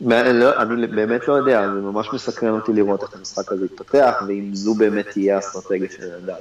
לא, 0.00 0.62
אני 0.62 0.86
באמת 0.86 1.28
לא 1.28 1.32
יודע, 1.34 1.68
זה 1.74 1.80
ממש 1.80 2.08
מסקרן 2.12 2.50
אותי 2.50 2.72
לראות 2.72 3.02
איך 3.02 3.14
המשחק 3.14 3.52
הזה 3.52 3.64
יתפתח, 3.64 4.22
ואם 4.26 4.50
זו 4.52 4.74
באמת 4.74 5.06
תהיה 5.10 5.36
האסטרטגיה 5.36 5.88
של 5.90 6.16
נדל. 6.22 6.34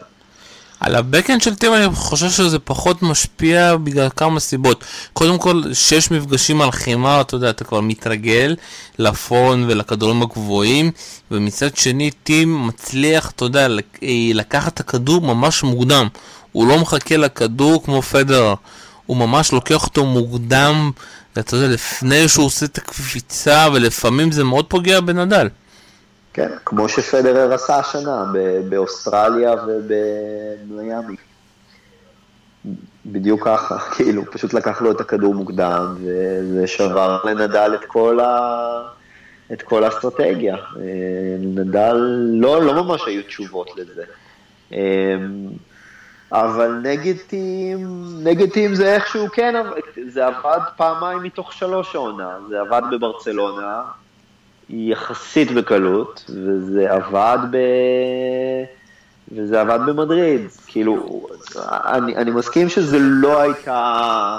על 0.80 0.96
ה 0.96 1.01
backhand 1.01 1.42
של 1.42 1.56
טים 1.56 1.74
אני 1.74 1.96
חושב 1.96 2.30
שזה 2.30 2.60
פחות 2.60 3.02
משפיע 3.02 3.76
בגלל 3.76 4.10
כמה 4.16 4.40
סיבות. 4.40 4.84
קודם 5.14 5.38
כל, 5.38 5.64
שש 5.74 6.12
מפגשים 6.12 6.62
על 6.62 6.72
חימה, 6.72 7.22
אתה 7.22 7.36
יודע, 7.36 7.50
אתה 7.50 7.64
כבר 7.64 7.82
מתרגל 7.82 8.56
לפון 9.00 9.66
ולכדורים 9.68 10.22
הגבוהים, 10.22 10.92
ומצד 11.32 11.78
שני, 11.78 12.12
טים 12.12 12.68
מצליח, 12.68 13.32
אתה 13.32 13.46
יודע, 13.46 13.68
לקחת 14.34 14.74
את 14.74 14.80
הכדור 14.80 15.22
ממש 15.22 15.64
מוקדם. 15.64 16.08
הוא 16.52 16.68
לא 16.68 16.80
מחכה 16.80 17.18
לכדור 17.18 17.84
כמו 17.84 18.02
פדר, 18.02 18.54
הוא 19.06 19.18
ממש 19.18 19.52
לוקח 19.52 19.84
אותו 19.86 20.06
מוקדם, 20.06 20.92
ואתה 21.36 21.56
יודע, 21.56 21.68
לפני 21.68 22.28
שהוא 22.28 22.46
עושה 22.46 22.66
את 22.66 22.78
הקפיצה, 22.78 23.68
ולפעמים 23.74 24.32
זה 24.32 24.44
מאוד 24.44 24.66
פוגע 24.66 25.00
בנדל. 25.00 25.48
כן, 26.40 26.52
כמו 26.66 26.90
שפדרר 26.90 27.54
עשה 27.54 27.76
השנה 27.80 28.26
באוסטרליה 28.70 29.54
ובמיאמי. 29.68 31.16
בדיוק 33.06 33.46
ככה, 33.46 33.80
כאילו, 33.96 34.26
פשוט 34.32 34.54
לקח 34.54 34.82
לו 34.82 34.92
את 34.92 35.02
הכדור 35.02 35.36
מוקדם, 35.36 35.96
ושבר 36.56 37.20
לנדל 37.24 37.72
את 37.76 37.86
כל, 37.86 38.20
ה... 38.20 38.58
את 39.54 39.62
כל 39.62 39.84
האסטרטגיה. 39.84 40.56
אה, 40.56 40.62
נדל, 41.40 41.96
לא, 42.32 42.64
לא 42.64 42.84
ממש 42.84 43.02
היו 43.08 43.24
תשובות 43.24 43.70
לזה. 43.78 44.04
אה, 44.74 45.16
אבל 46.32 46.72
נגד 46.84 47.18
טים, 47.28 47.88
נגד 48.24 48.50
טים 48.50 48.76
זה 48.76 48.96
איכשהו 48.96 49.28
כן, 49.34 49.56
זה 50.08 50.26
עבד 50.26 50.60
פעמיים 50.78 51.24
מתוך 51.24 51.54
שלוש 51.54 51.96
העונה, 51.96 52.38
זה 52.50 52.62
עבד 52.62 52.82
בברצלונה, 52.92 53.82
יחסית 54.70 55.52
בקלות, 55.52 56.26
וזה 56.30 56.92
עבד 56.92 57.38
ב... 57.52 57.58
וזה 59.32 59.62
עבד 59.62 59.80
במדריד, 59.86 60.42
כאילו, 60.68 61.28
אני, 61.66 62.16
אני 62.16 62.32
מסכים 62.32 62.70
שזה 62.70 62.98
לא 63.00 63.42
הייתה, 63.42 64.38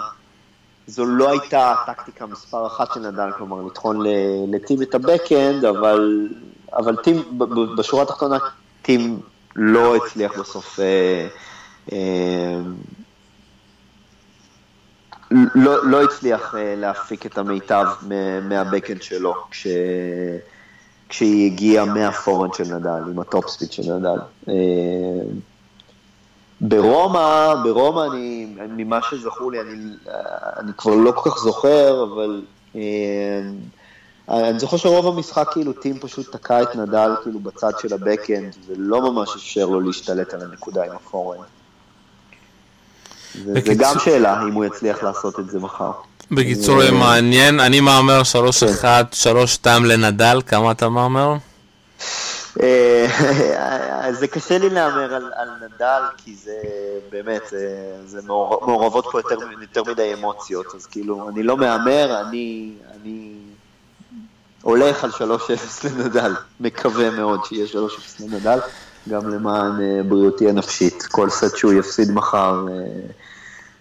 זו 0.86 1.06
לא 1.06 1.30
הייתה 1.30 1.74
טקטיקה 1.86 2.26
מספר 2.26 2.66
אחת 2.66 2.92
של 2.94 3.00
נדל, 3.00 3.30
כלומר, 3.36 3.62
לטחון 3.66 4.06
לטים 4.52 4.82
את 4.82 4.94
הבקאנד, 4.94 5.64
אבל, 5.64 6.28
אבל 6.72 6.96
טים, 6.96 7.38
בשורה 7.76 8.02
התחתונה, 8.02 8.38
טים 8.82 9.20
לא 9.56 9.96
הצליח 9.96 10.38
בסוף, 10.38 10.80
אה, 10.80 11.28
אה, 11.92 12.60
לא, 15.54 15.86
לא 15.86 16.02
הצליח 16.02 16.54
אה, 16.54 16.74
להפיק 16.76 17.26
את 17.26 17.38
המיטב 17.38 17.86
מהבקאנד 18.48 19.02
שלו, 19.02 19.34
כש... 19.50 19.66
כשהיא 21.10 21.52
הגיעה 21.52 21.84
מה 21.84 21.98
forehand 21.98 22.54
של 22.54 22.64
נדל, 22.64 23.02
עם 23.10 23.18
ה 23.18 23.48
topspin 23.48 23.72
של 23.72 23.82
נדל. 23.82 24.18
אה, 24.48 24.54
ברומא, 26.60 27.54
ברומא 27.64 28.06
אני, 28.12 28.56
ממה 28.58 28.98
שזכור 29.02 29.52
לי, 29.52 29.60
אני, 29.60 29.74
אני 30.56 30.72
כבר 30.76 30.94
לא 30.94 31.12
כל 31.12 31.30
כך 31.30 31.38
זוכר, 31.38 32.04
אבל 32.04 32.42
אה, 32.76 33.40
אני 34.28 34.58
זוכר 34.60 34.76
שרוב 34.76 35.06
המשחק 35.06 35.48
כאילו 35.52 35.72
טים 35.72 35.98
פשוט 35.98 36.36
תקע 36.36 36.62
את 36.62 36.76
נדל 36.76 37.10
כאילו 37.22 37.40
בצד 37.40 37.72
של 37.78 37.94
ה 37.94 38.00
backhand, 38.00 38.56
ולא 38.66 39.12
ממש 39.12 39.36
אפשר 39.36 39.66
לו 39.66 39.80
להשתלט 39.80 40.34
על 40.34 40.42
הנקודה 40.42 40.84
עם 40.84 40.92
ה 40.92 40.97
forehand. 40.97 41.44
זה 43.34 43.74
גם 43.76 43.94
שאלה 43.98 44.42
אם 44.42 44.52
הוא 44.52 44.64
יצליח 44.64 45.02
לעשות 45.02 45.40
את 45.40 45.50
זה 45.50 45.58
מחר. 45.58 45.92
בקיצור, 46.30 46.82
אה, 46.82 46.90
מעניין, 46.90 47.60
אני 47.60 47.80
מהמר 47.80 48.22
3-1, 48.82 48.84
3-2 49.64 49.66
לנדל, 49.84 50.40
כמה 50.46 50.70
אתה 50.70 50.88
מהמר? 50.88 51.34
אה, 52.62 53.06
זה 54.20 54.26
קשה 54.26 54.58
לי 54.58 54.70
להמר 54.70 55.14
על, 55.14 55.32
על 55.36 55.48
נדל, 55.56 56.02
כי 56.16 56.34
זה 56.44 56.56
באמת, 57.10 57.42
זה, 57.50 57.92
זה 58.06 58.20
מעורבות 58.26 59.06
פה 59.12 59.18
יותר, 59.18 59.36
יותר 59.60 59.92
מדי 59.92 60.14
אמוציות, 60.14 60.66
אז 60.74 60.86
כאילו, 60.86 61.28
אני 61.28 61.42
לא 61.42 61.56
מהמר, 61.56 62.20
אני, 62.20 62.72
אני 63.00 63.32
הולך 64.62 65.04
על 65.04 65.10
3-0 65.10 65.20
לנדל, 65.84 66.32
מקווה 66.60 67.10
מאוד 67.10 67.40
שיהיה 67.44 67.66
3-0 67.66 67.76
לנדל, 68.20 68.58
גם 69.08 69.28
למען 69.28 69.80
אה, 69.80 70.02
בריאותי 70.02 70.48
הנפשית, 70.48 71.02
כל 71.02 71.30
סט 71.30 71.56
שהוא 71.56 71.72
יפסיד 71.72 72.10
מחר. 72.10 72.66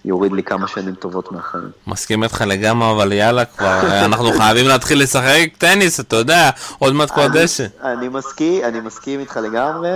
יוריד 0.05 0.31
לי 0.31 0.43
כמה 0.43 0.67
שנים 0.67 0.95
טובות 0.95 1.31
מהחיים. 1.31 1.69
מסכים 1.87 2.23
איתך 2.23 2.43
לגמרי, 2.47 2.91
אבל 2.91 3.11
יאללה 3.11 3.45
כבר, 3.45 4.05
אנחנו 4.05 4.31
חייבים 4.31 4.67
להתחיל 4.67 5.01
לשחק 5.01 5.49
טניס, 5.57 5.99
אתה 5.99 6.15
יודע, 6.15 6.49
עוד 6.79 6.93
מעט 6.93 7.11
כבר 7.11 7.27
דשא. 7.27 7.65
אני 7.83 8.07
מסכים, 8.07 8.63
אני 8.63 8.79
מסכים 8.79 9.19
איתך 9.19 9.37
לגמרי, 9.37 9.89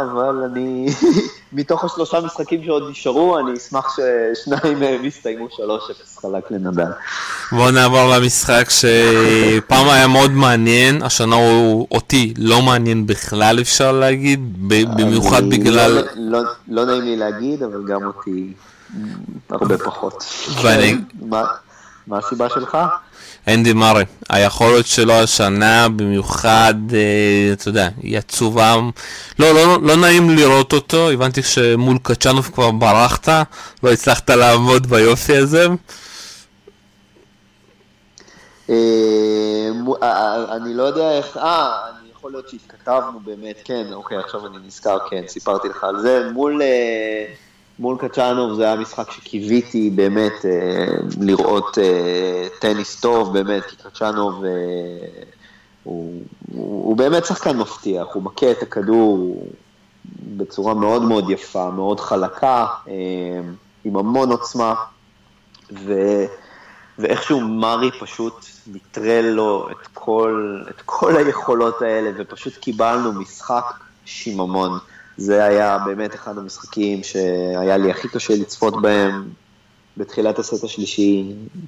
אבל 0.00 0.44
אני, 0.50 0.86
מתוך 1.52 1.84
השלושה 1.84 2.20
משחקים 2.20 2.64
שעוד 2.64 2.82
נשארו, 2.90 3.38
אני 3.38 3.56
אשמח 3.56 3.96
ששניים 3.96 4.80
מהם 4.80 5.04
יסתיימו 5.04 5.46
3-0 5.46 6.20
חלק 6.22 6.50
לנדל. 6.50 6.90
בואו 7.52 7.70
נעבור 7.70 8.16
למשחק 8.16 8.68
שפעם 8.70 9.88
היה 9.88 10.06
מאוד 10.06 10.30
מעניין, 10.30 11.02
השנה 11.02 11.36
הוא 11.36 11.86
אותי 11.90 12.34
לא 12.38 12.62
מעניין 12.62 13.06
בכלל 13.06 13.60
אפשר 13.60 13.92
להגיד, 13.92 14.68
במיוחד 14.96 15.48
בגלל... 15.48 15.92
לא, 15.92 16.02
לא, 16.16 16.40
לא 16.68 16.84
נעים 16.84 17.02
לי 17.02 17.16
להגיד, 17.16 17.62
אבל 17.62 17.84
גם 17.88 18.06
אותי 18.06 18.52
הרבה 19.50 19.78
פחות. 19.78 20.24
ואני... 20.62 20.94
מה 22.08 22.18
הסיבה 22.18 22.48
שלך? 22.48 22.78
אנדי 23.48 23.72
מארי, 23.72 24.04
היכולת 24.28 24.86
שלו 24.86 25.12
השנה 25.12 25.88
במיוחד, 25.88 26.74
אה, 26.92 27.52
אתה 27.52 27.68
יודע, 27.68 27.88
היא 28.02 28.18
עצובה, 28.18 28.76
לא, 29.38 29.54
לא, 29.54 29.78
לא 29.82 29.96
נעים 29.96 30.30
לראות 30.30 30.72
אותו, 30.72 31.10
הבנתי 31.10 31.42
שמול 31.42 31.98
קצ'נוב 32.02 32.50
כבר 32.54 32.70
ברחת, 32.70 33.28
לא 33.82 33.92
הצלחת 33.92 34.30
לעמוד 34.30 34.86
ביופי 34.86 35.36
הזה. 35.36 35.66
אה, 38.70 39.70
אה, 40.02 40.56
אני 40.56 40.74
לא 40.74 40.82
יודע 40.82 41.12
איך, 41.12 41.36
אה, 41.36 41.76
יכול 42.12 42.32
להיות 42.32 42.48
שהתכתבנו 42.48 43.20
באמת, 43.20 43.56
כן, 43.64 43.92
אוקיי, 43.92 44.18
עכשיו 44.18 44.46
אני 44.46 44.56
נזכר, 44.66 44.98
כן, 45.10 45.22
סיפרתי 45.28 45.68
לך 45.68 45.84
על 45.84 46.00
זה, 46.00 46.28
מול... 46.32 46.62
מול 47.78 47.96
קצ'אנוב 47.98 48.54
זה 48.54 48.64
היה 48.64 48.76
משחק 48.76 49.10
שקיוויתי 49.10 49.90
באמת 49.90 50.44
אה, 50.44 50.86
לראות 51.20 51.78
אה, 51.78 52.48
טניס 52.60 53.00
טוב, 53.00 53.32
באמת, 53.32 53.64
כי 53.64 53.76
קצ'אנוב 53.76 54.44
אה, 54.44 54.50
הוא, 55.84 56.22
הוא, 56.52 56.84
הוא 56.84 56.96
באמת 56.96 57.24
שחקן 57.24 57.58
מבטיח, 57.58 58.06
הוא 58.12 58.22
מכה 58.22 58.50
את 58.50 58.62
הכדור 58.62 59.42
בצורה 60.36 60.74
מאוד 60.74 61.02
מאוד 61.02 61.30
יפה, 61.30 61.70
מאוד 61.70 62.00
חלקה, 62.00 62.66
אה, 62.88 62.94
עם 63.84 63.96
המון 63.96 64.30
עוצמה, 64.30 64.74
ו, 65.72 65.92
ואיכשהו 66.98 67.40
מארי 67.40 67.90
פשוט 68.00 68.46
נטרל 68.66 69.24
לו 69.24 69.68
את 69.70 69.86
כל, 69.94 70.62
את 70.70 70.82
כל 70.84 71.16
היכולות 71.16 71.82
האלה, 71.82 72.10
ופשוט 72.18 72.56
קיבלנו 72.56 73.12
משחק 73.12 73.64
שיממון. 74.04 74.78
זה 75.18 75.44
היה 75.44 75.78
באמת 75.86 76.14
אחד 76.14 76.38
המשחקים 76.38 77.02
שהיה 77.02 77.76
לי 77.76 77.90
הכי 77.90 78.08
קשה 78.08 78.34
לצפות 78.34 78.82
בהם 78.82 79.28
בתחילת 79.96 80.38
הסט 80.38 80.64
השלישי, 80.64 81.24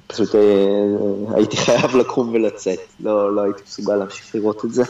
פשוט 0.07 0.35
אה, 0.35 1.35
הייתי 1.35 1.57
חייב 1.57 1.95
לקום 1.95 2.29
ולצאת, 2.33 2.79
לא, 2.99 3.35
לא 3.35 3.41
הייתי 3.41 3.61
מסוגל 3.67 3.95
להמשיך 3.95 4.35
לראות 4.35 4.65
את 4.65 4.73
זה. 4.73 4.83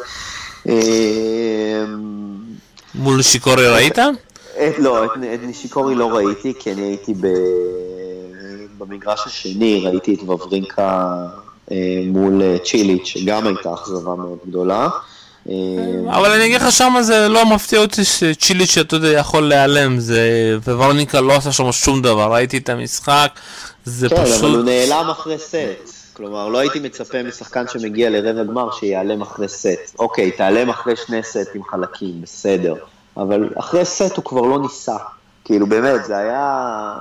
אה, 0.70 1.86
מול 2.96 3.22
שיקורי 3.22 3.68
ראית? 3.68 4.00
את, 4.00 4.80
לא, 4.80 5.06
את, 5.06 5.10
את 5.34 5.40
נשיקורי 5.44 5.96
לא 5.96 6.06
ראיתי, 6.16 6.54
כי 6.60 6.72
אני 6.72 6.82
הייתי 6.82 7.14
ב, 7.14 7.28
במגרש 8.78 9.28
השני, 9.28 9.82
ראיתי 9.86 10.14
את 10.14 10.24
וברינקה 10.24 11.18
אה, 11.72 11.78
מול 12.06 12.42
צ'יליץ', 12.64 13.06
שגם 13.06 13.48
הייתה 13.48 13.74
אכזבה 13.74 14.16
מאוד 14.16 14.38
גדולה. 14.48 14.90
אה, 15.50 15.56
אבל 16.10 16.32
אני 16.32 16.46
אגיד 16.46 16.62
לך 16.62 16.72
שמה 16.72 17.04
זה 17.04 17.28
לא 17.28 17.46
מפתיע 17.46 17.80
אותי 17.80 18.06
שצ'יליץ' 18.06 18.70
שאתה 18.70 18.96
יודע 18.96 19.08
יכול 19.08 19.44
להיעלם. 19.44 20.00
זה 20.00 20.58
וורניקה 20.64 21.22
לא 21.22 21.34
עשה 21.34 21.52
שם 21.52 21.72
שום 21.72 22.02
דבר. 22.02 22.34
ראיתי 22.34 22.58
את 22.58 22.70
המשחק 22.70 23.32
זה 23.86 24.10
כן, 24.10 24.16
פשוט... 24.16 24.40
כן 24.40 24.46
אבל 24.46 24.56
הוא 24.56 24.66
נעלם 24.66 25.10
אחרי 25.10 25.38
סט. 25.38 26.02
כלומר 26.14 26.48
לא 26.48 26.58
הייתי 26.58 26.80
מצפה 26.80 27.24
משחקן 27.24 27.66
שמגיע 27.68 28.10
לרבע 28.10 28.44
גמר 28.44 28.72
שיעלם 28.72 29.22
אחרי 29.22 29.48
סט. 29.48 29.96
אוקיי 30.00 30.32
תעלם 30.32 30.70
אחרי 30.70 30.96
שני 30.96 31.24
סטים 31.24 31.64
חלקים 31.64 32.22
בסדר. 32.22 32.76
אבל 33.18 33.50
אחרי 33.56 33.86
סט 33.86 34.16
הוא 34.16 34.26
כבר 34.26 34.42
לא 34.42 34.60
ניסה. 34.60 34.98
כאילו 35.46 35.68
באמת 35.68 36.06
זה 36.06 36.18
היה 36.18 36.94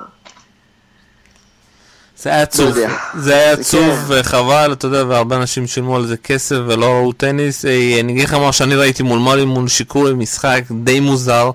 זה 2.22 2.30
היה 2.30 2.42
עצוב, 2.42 2.76
זה 3.18 3.34
היה 3.34 3.52
עצוב 3.52 3.94
כן. 3.94 4.04
וחבל, 4.08 4.72
אתה 4.72 4.86
יודע, 4.86 5.04
והרבה 5.08 5.36
אנשים 5.36 5.66
שילמו 5.66 5.96
על 5.96 6.06
זה 6.06 6.16
כסף 6.16 6.56
ולא 6.66 6.86
ראו 6.86 7.12
טניס. 7.12 7.64
אני 7.64 8.12
אגיד 8.12 8.24
לך 8.24 8.34
מה 8.34 8.52
שאני 8.52 8.74
ראיתי 8.74 9.02
מול 9.02 9.18
מולי, 9.18 9.44
מול 9.44 9.68
שיקורי, 9.68 10.14
משחק 10.14 10.62
די 10.84 11.00
מוזר, 11.00 11.50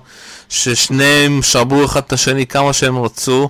ששניהם 0.48 1.42
שרבו 1.42 1.84
אחד 1.84 2.00
את 2.06 2.12
השני 2.12 2.46
כמה 2.46 2.72
שהם 2.72 2.98
רצו. 2.98 3.48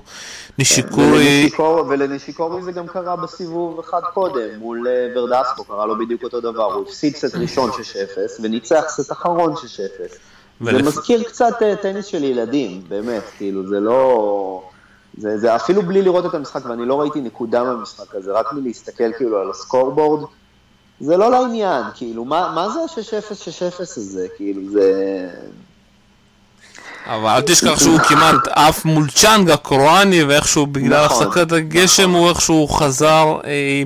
נישיקורי... 0.59 1.51
ולנישיקורי 1.89 2.63
זה 2.63 2.73
גם 2.73 2.87
קרה 2.87 3.17
בסיבוב 3.17 3.79
אחד 3.81 4.01
קודם, 4.15 4.49
מול 4.59 4.89
אה, 4.89 5.21
ורדסקו, 5.21 5.65
קרה 5.65 5.87
לו 5.87 5.99
בדיוק 5.99 6.25
אותו 6.25 6.41
דבר, 6.41 6.73
הוא 6.73 6.83
הפסיד 6.83 7.17
סט 7.17 7.35
ראשון 7.35 7.71
6-0 7.71 7.75
וניצח 8.43 8.85
סט 8.89 9.13
אחרון 9.13 9.53
6-0. 9.53 9.57
זה 10.61 10.73
מזכיר 10.73 11.23
קצת 11.23 11.63
אה, 11.63 11.77
טניס 11.77 12.07
של 12.07 12.25
ילדים, 12.25 12.83
באמת, 12.89 13.23
כאילו, 13.39 13.69
זה 13.69 13.81
לא... 13.81 14.66
זה, 15.17 15.39
זה 15.39 15.57
אפילו 15.57 15.83
בלי 15.83 16.03
לראות 16.03 16.27
את 16.27 16.35
המשחק, 16.35 16.67
ואני 16.67 16.87
לא 16.87 17.01
ראיתי 17.01 17.21
נקודה 17.21 17.65
מהמשחק 17.65 18.15
הזה, 18.15 18.33
רק 18.33 18.53
מלהסתכל 18.53 19.13
כאילו 19.17 19.39
על 19.41 19.51
הסקורבורד, 19.51 20.25
זה 21.01 21.17
לא 21.17 21.31
לעניין, 21.31 21.83
כאילו, 21.95 22.25
מה, 22.25 22.53
מה 22.55 22.69
זה 22.69 22.79
ה-6-0, 22.81 23.33
6-0 23.79 23.83
הזה, 23.83 24.27
כאילו, 24.37 24.61
זה... 24.71 24.93
אבל 27.07 27.29
אל 27.31 27.41
תשכח 27.41 27.79
שהוא 27.79 27.99
כמעט 27.99 28.49
עף 28.51 28.85
מול 28.85 29.11
צ'אנג 29.11 29.51
הקרואני, 29.51 30.23
ואיכשהו 30.25 30.67
בגלל 30.67 31.05
נכון, 31.05 31.27
הפסקת 31.27 31.53
הגשם 31.53 32.11
הוא 32.11 32.29
איכשהו 32.29 32.69
חזר. 32.69 33.39
אה, 33.45 33.83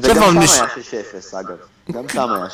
וגם 0.00 0.14
שם 0.32 0.38
נש- 0.38 0.50
היה 0.54 0.66
6-0, 1.32 1.36
אגב. 1.40 1.56
גם 1.90 2.08
שם 2.12 2.28
היה 2.34 2.46
6-0. 2.46 2.50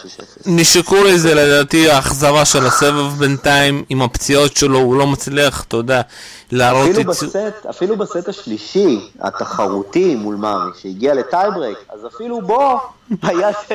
נישקורי 0.47 1.19
זה 1.19 1.35
לדעתי 1.35 1.91
האכזבה 1.91 2.45
של 2.45 2.67
הסבב 2.67 3.15
בינתיים, 3.19 3.85
עם 3.89 4.03
הפציעות 4.03 4.57
שלו, 4.57 4.79
הוא 4.79 4.97
לא 4.97 5.07
מצליח, 5.07 5.65
אתה 5.69 5.77
יודע, 5.77 6.01
להראות 6.53 6.91
יצוא- 6.91 7.05
בסט, 7.05 7.37
אפילו 7.71 7.97
בסט 7.97 8.29
השלישי, 8.29 9.01
התחרותי 9.21 10.15
מול 10.15 10.37
מארי, 10.37 10.71
שהגיע 10.83 11.15
ל 11.15 11.21
tiebreak, 11.21 11.77
אז 11.95 12.07
אפילו 12.15 12.41
בו 12.43 12.81
היה 13.23 13.49
7-0 13.69 13.71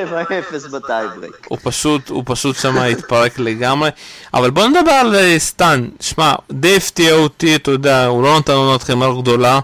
ב 0.72 0.79
tiebreak. 0.79 1.48
הוא 1.50 1.58
פשוט, 1.64 2.10
הוא 2.10 2.24
פשוט 2.26 2.56
שם 2.56 2.78
התפרק 2.78 3.40
לגמרי. 3.40 3.90
אבל 4.34 4.50
בוא 4.50 4.68
נדבר 4.68 4.92
על 4.92 5.16
אה, 5.16 5.36
סטן. 5.40 5.88
שמע, 6.00 6.34
די 6.52 6.76
הפתיע 6.76 7.14
אותי, 7.14 7.56
אתה 7.56 7.72
יודע, 7.72 8.06
הוא 8.06 8.24
לא 8.24 8.38
נתן 8.40 8.54
עונת 8.54 8.84
חמר 8.84 9.22
גדולה. 9.22 9.60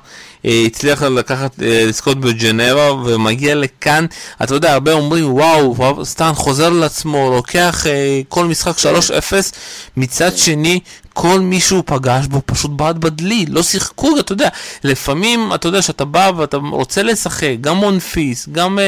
אה, 0.46 0.64
הצליח 0.66 1.04
לקחת, 1.04 1.62
אה, 1.62 1.86
לזכות 1.88 2.20
בג'נבה, 2.20 2.94
ומגיע 2.94 3.56
לכאן, 3.56 4.06
אתה 4.44 4.56
יודע, 4.56 4.74
הרבה 4.74 4.94
אומרים, 4.94 5.34
וואו, 5.34 6.06
סטן 6.06 6.34
חוזר 6.34 6.70
לעצמו, 6.70 7.32
לוקח 7.36 7.88
אה, 7.88 8.22
כל 8.30 8.46
משחק 8.46 8.78
3-0, 8.78 9.52
מצד 9.98 10.38
שני, 10.38 10.80
כל 11.14 11.40
מי 11.40 11.60
שהוא 11.60 11.84
פגש 11.86 12.26
בו 12.26 12.42
פשוט 12.46 12.72
בעט 12.72 12.96
בדלי, 12.96 13.46
לא 13.50 13.64
שיחקו, 13.64 14.20
אתה 14.20 14.32
יודע, 14.34 14.50
לפעמים, 14.84 15.54
אתה 15.56 15.68
יודע, 15.68 15.82
שאתה 15.82 16.06
בא 16.06 16.32
ואתה 16.38 16.58
רוצה 16.58 17.04
לשחק, 17.04 17.56
גם 17.62 17.76
מונפיס, 17.78 18.50
גם 18.52 18.80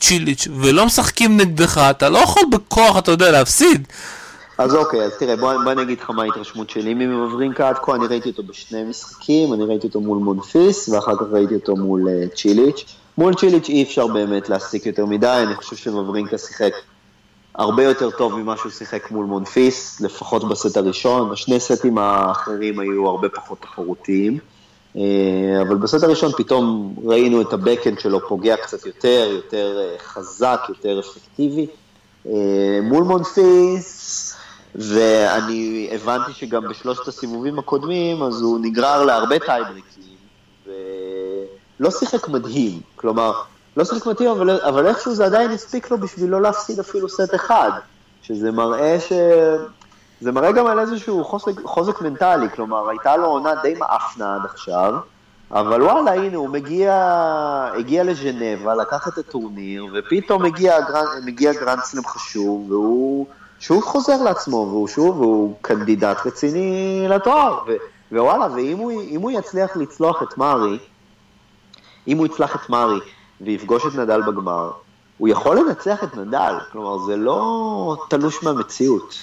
צ'יליץ', 0.00 0.48
ולא 0.60 0.86
משחקים 0.86 1.36
נגדך, 1.36 1.78
אתה 1.90 2.08
לא 2.08 2.18
יכול 2.18 2.42
בכוח, 2.52 2.98
אתה 2.98 3.10
יודע, 3.10 3.30
להפסיד. 3.30 3.86
אז 4.58 4.74
אוקיי, 4.74 5.02
אז 5.02 5.12
תראה, 5.18 5.36
בוא, 5.36 5.52
בוא 5.64 5.72
אני 5.72 5.82
אגיד 5.82 6.00
לך 6.00 6.10
מה 6.10 6.22
ההתרשמות 6.22 6.70
שלי 6.70 6.94
ממברינקה 6.94 7.68
עד 7.68 7.76
כה, 7.82 7.94
אני 7.94 8.06
ראיתי 8.06 8.28
אותו 8.28 8.42
בשני 8.42 8.84
משחקים, 8.84 9.54
אני 9.54 9.64
ראיתי 9.64 9.86
אותו 9.86 10.00
מול 10.00 10.18
מונפיס, 10.18 10.88
ואחר 10.88 11.16
כך 11.16 11.26
ראיתי 11.32 11.54
אותו 11.54 11.76
מול 11.76 12.08
uh, 12.08 12.34
צ'יליץ'. 12.34 12.84
מול 13.18 13.34
צ'יליץ' 13.34 13.68
אי 13.68 13.82
אפשר 13.82 14.06
באמת 14.06 14.48
להסיק 14.48 14.86
יותר 14.86 15.06
מדי, 15.06 15.42
אני 15.46 15.54
חושב 15.54 15.76
שוואברינקה 15.76 16.38
שיחק 16.38 16.72
הרבה 17.54 17.84
יותר 17.84 18.10
טוב 18.10 18.34
ממה 18.34 18.56
שהוא 18.56 18.72
שיחק 18.72 19.10
מול 19.10 19.26
מונפיס, 19.26 20.00
לפחות 20.00 20.48
בסט 20.48 20.76
הראשון, 20.76 21.32
השני 21.32 21.60
סטים 21.60 21.98
האחרים 21.98 22.80
היו 22.80 23.08
הרבה 23.08 23.28
פחות 23.28 23.60
תחרותיים. 23.60 24.38
אה, 24.96 25.02
אבל 25.62 25.76
בסט 25.76 26.02
הראשון 26.02 26.32
פתאום 26.36 26.94
ראינו 27.04 27.40
את 27.40 27.52
ה 27.52 27.57
backhand 27.57 27.98
שלו 27.98 28.28
פוגע 28.28 28.56
קצת 28.56 28.86
יותר, 28.86 29.28
יותר 29.30 29.78
אה, 29.80 29.98
חזק, 29.98 30.60
יותר 30.68 31.00
אפקטיבי. 31.00 31.66
מול 32.82 33.02
מונפיס, 33.02 34.33
ואני 34.74 35.88
הבנתי 35.92 36.32
שגם 36.32 36.68
בשלושת 36.68 37.08
הסיבובים 37.08 37.58
הקודמים, 37.58 38.22
אז 38.22 38.42
הוא 38.42 38.58
נגרר 38.62 39.04
להרבה 39.04 39.38
טייבריקים, 39.38 40.16
ולא 40.66 41.90
שיחק 41.90 42.28
מדהים. 42.28 42.80
כלומר, 42.96 43.32
לא 43.76 43.84
שיחק 43.84 44.06
מדהים, 44.06 44.30
אבל, 44.30 44.60
אבל 44.60 44.86
איכשהו 44.86 45.14
זה 45.14 45.26
עדיין 45.26 45.50
הספיק 45.50 45.90
לו 45.90 45.98
בשביל 45.98 46.30
לא 46.30 46.42
להפסיד 46.42 46.78
אפילו 46.80 47.08
סט 47.08 47.34
אחד, 47.34 47.70
שזה 48.22 48.50
מראה 48.50 49.00
ש... 49.00 49.12
זה 50.20 50.32
מראה 50.32 50.52
גם 50.52 50.66
על 50.66 50.78
איזשהו 50.78 51.24
חוזק, 51.24 51.62
חוזק 51.64 52.02
מנטלי, 52.02 52.46
כלומר, 52.54 52.88
הייתה 52.88 53.16
לו 53.16 53.26
עונה 53.26 53.54
די 53.62 53.74
מעפנה 53.74 54.34
עד 54.34 54.44
עכשיו, 54.44 54.94
אבל 55.50 55.82
וואלה, 55.82 56.14
הנה, 56.14 56.36
הוא 56.36 56.48
מגיע, 56.48 56.92
הגיע 57.78 58.04
לז'נבה, 58.04 58.74
לקח 58.74 59.08
את 59.08 59.18
הטורניר, 59.18 59.86
ופתאום 59.94 60.42
מגיע, 60.42 60.80
גרנ, 60.80 61.06
מגיע 61.24 61.52
גרנד 61.52 61.78
סלאם 61.78 62.04
חשוב, 62.06 62.70
והוא 62.70 63.26
שוב 63.60 63.84
חוזר 63.84 64.22
לעצמו, 64.22 64.56
והוא 64.70 64.88
שוב, 64.88 65.20
והוא 65.20 65.54
קנדידט 65.60 66.26
רציני 66.26 67.06
לתואר, 67.08 67.58
ו, 67.66 67.72
ווואלה, 68.12 68.48
ואם 68.54 68.78
הוא, 68.78 68.92
הוא 69.16 69.30
יצליח 69.30 69.76
לצלוח 69.76 70.22
את 70.22 70.38
מארי, 70.38 70.78
אם 72.08 72.18
הוא 72.18 72.26
יצלח 72.26 72.56
את 72.56 72.70
מארי 72.70 73.00
ויפגוש 73.40 73.86
את 73.86 73.94
נדל 73.94 74.22
בגמר, 74.22 74.70
הוא 75.18 75.28
יכול 75.28 75.58
לנצח 75.58 76.04
את 76.04 76.16
נדל, 76.16 76.54
כלומר, 76.72 76.98
זה 77.06 77.16
לא 77.16 77.96
תלוש 78.08 78.42
מהמציאות. 78.42 79.14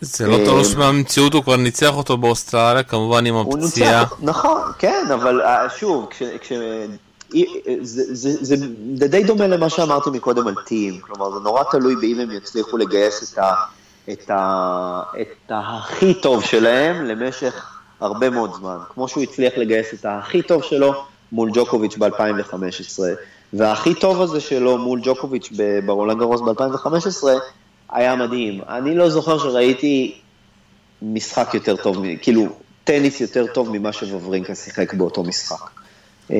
זה 0.00 0.26
לא 0.26 0.34
אה, 0.34 0.44
תלוש 0.44 0.74
מהמציאות, 0.74 1.34
הוא 1.34 1.42
כבר 1.42 1.56
ניצח 1.56 1.96
אותו 1.96 2.16
באוסטרליה, 2.16 2.82
כמובן 2.82 3.26
עם 3.26 3.34
הוא 3.34 3.58
הפציעה. 3.58 4.04
נכון, 4.20 4.60
כן, 4.78 5.06
אבל 5.14 5.40
אה, 5.40 5.70
שוב, 5.76 6.06
כש... 6.10 6.52
זה, 7.80 8.14
זה, 8.14 8.44
זה, 8.44 8.66
זה 8.94 9.08
די 9.08 9.24
דומה 9.24 9.46
למה 9.46 9.68
שאמרתי 9.68 10.10
מקודם 10.10 10.46
על 10.46 10.54
טים, 10.66 11.00
כלומר 11.00 11.30
זה 11.30 11.40
נורא 11.40 11.62
תלוי 11.70 11.96
באם 11.96 12.20
הם 12.20 12.30
יצליחו 12.30 12.76
לגייס 12.76 13.32
את, 13.32 13.38
ה, 13.38 13.54
את, 14.12 14.30
ה, 14.30 15.02
את 15.20 15.50
הכי 15.50 16.14
טוב 16.14 16.44
שלהם 16.44 17.04
למשך 17.04 17.80
הרבה 18.00 18.30
מאוד 18.30 18.54
זמן, 18.54 18.76
כמו 18.94 19.08
שהוא 19.08 19.22
הצליח 19.22 19.52
לגייס 19.56 19.94
את 19.94 20.06
הכי 20.08 20.42
טוב 20.42 20.62
שלו 20.62 21.04
מול 21.32 21.50
ג'וקוביץ' 21.52 21.96
ב-2015, 21.96 23.00
והכי 23.52 23.94
טוב 23.94 24.22
הזה 24.22 24.40
שלו 24.40 24.78
מול 24.78 25.00
ג'וקוביץ' 25.02 25.52
ברולנד 25.86 26.18
גרוס 26.18 26.40
ב-2015 26.40 27.26
היה 27.90 28.16
מדהים. 28.16 28.60
אני 28.68 28.94
לא 28.94 29.10
זוכר 29.10 29.38
שראיתי 29.38 30.20
משחק 31.02 31.54
יותר 31.54 31.76
טוב, 31.76 31.96
כאילו, 32.22 32.46
טניס 32.84 33.20
יותר 33.20 33.46
טוב 33.46 33.70
ממה 33.70 33.92
שוורינקה 33.92 34.54
שיחק 34.54 34.94
באותו 34.94 35.22
משחק. 35.22 35.83
אה, 36.30 36.36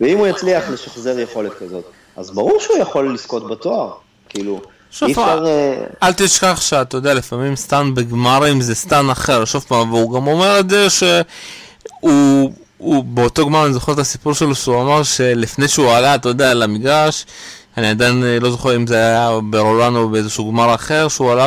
ואם 0.00 0.18
הוא 0.18 0.26
יצליח 0.26 0.64
לשחזר 0.70 1.18
יכולת 1.18 1.52
כזאת, 1.58 1.84
אז 2.16 2.30
ברור 2.30 2.60
שהוא 2.60 2.78
יכול 2.78 3.14
לזכות 3.14 3.48
בתואר, 3.48 3.92
כאילו, 4.28 4.60
שוב 4.90 5.10
אפשר... 5.10 5.44
אה, 5.46 5.84
אל 6.02 6.12
תשכח 6.12 6.60
שאתה 6.60 6.96
יודע, 6.96 7.14
לפעמים 7.14 7.56
סטן 7.56 7.94
בגמרים 7.94 8.60
זה 8.60 8.74
סטן 8.74 9.10
אחר, 9.10 9.44
שוב 9.44 9.64
פעם, 9.68 9.92
והוא 9.92 10.14
גם 10.14 10.26
אומר 10.26 10.60
את 10.60 10.70
זה 10.70 10.90
שהוא... 10.90 12.52
הוא 12.78 13.04
באותו 13.04 13.46
גמר, 13.46 13.64
אני 13.64 13.72
זוכר 13.72 13.92
את 13.92 13.98
הסיפור 13.98 14.32
שלו, 14.32 14.54
שהוא 14.54 14.82
אמר 14.82 15.02
שלפני 15.02 15.68
שהוא 15.68 15.90
עלה, 15.90 16.14
אתה 16.14 16.28
יודע, 16.28 16.54
למגרש, 16.54 17.26
אני 17.76 17.86
עדיין 17.86 18.24
אה, 18.24 18.38
לא 18.40 18.50
זוכר 18.50 18.76
אם 18.76 18.86
זה 18.86 18.96
היה 18.96 19.30
ברולן 19.50 19.96
או 19.96 20.08
באיזשהו 20.08 20.52
גמר 20.52 20.74
אחר, 20.74 21.08
שהוא 21.08 21.32
עלה, 21.32 21.46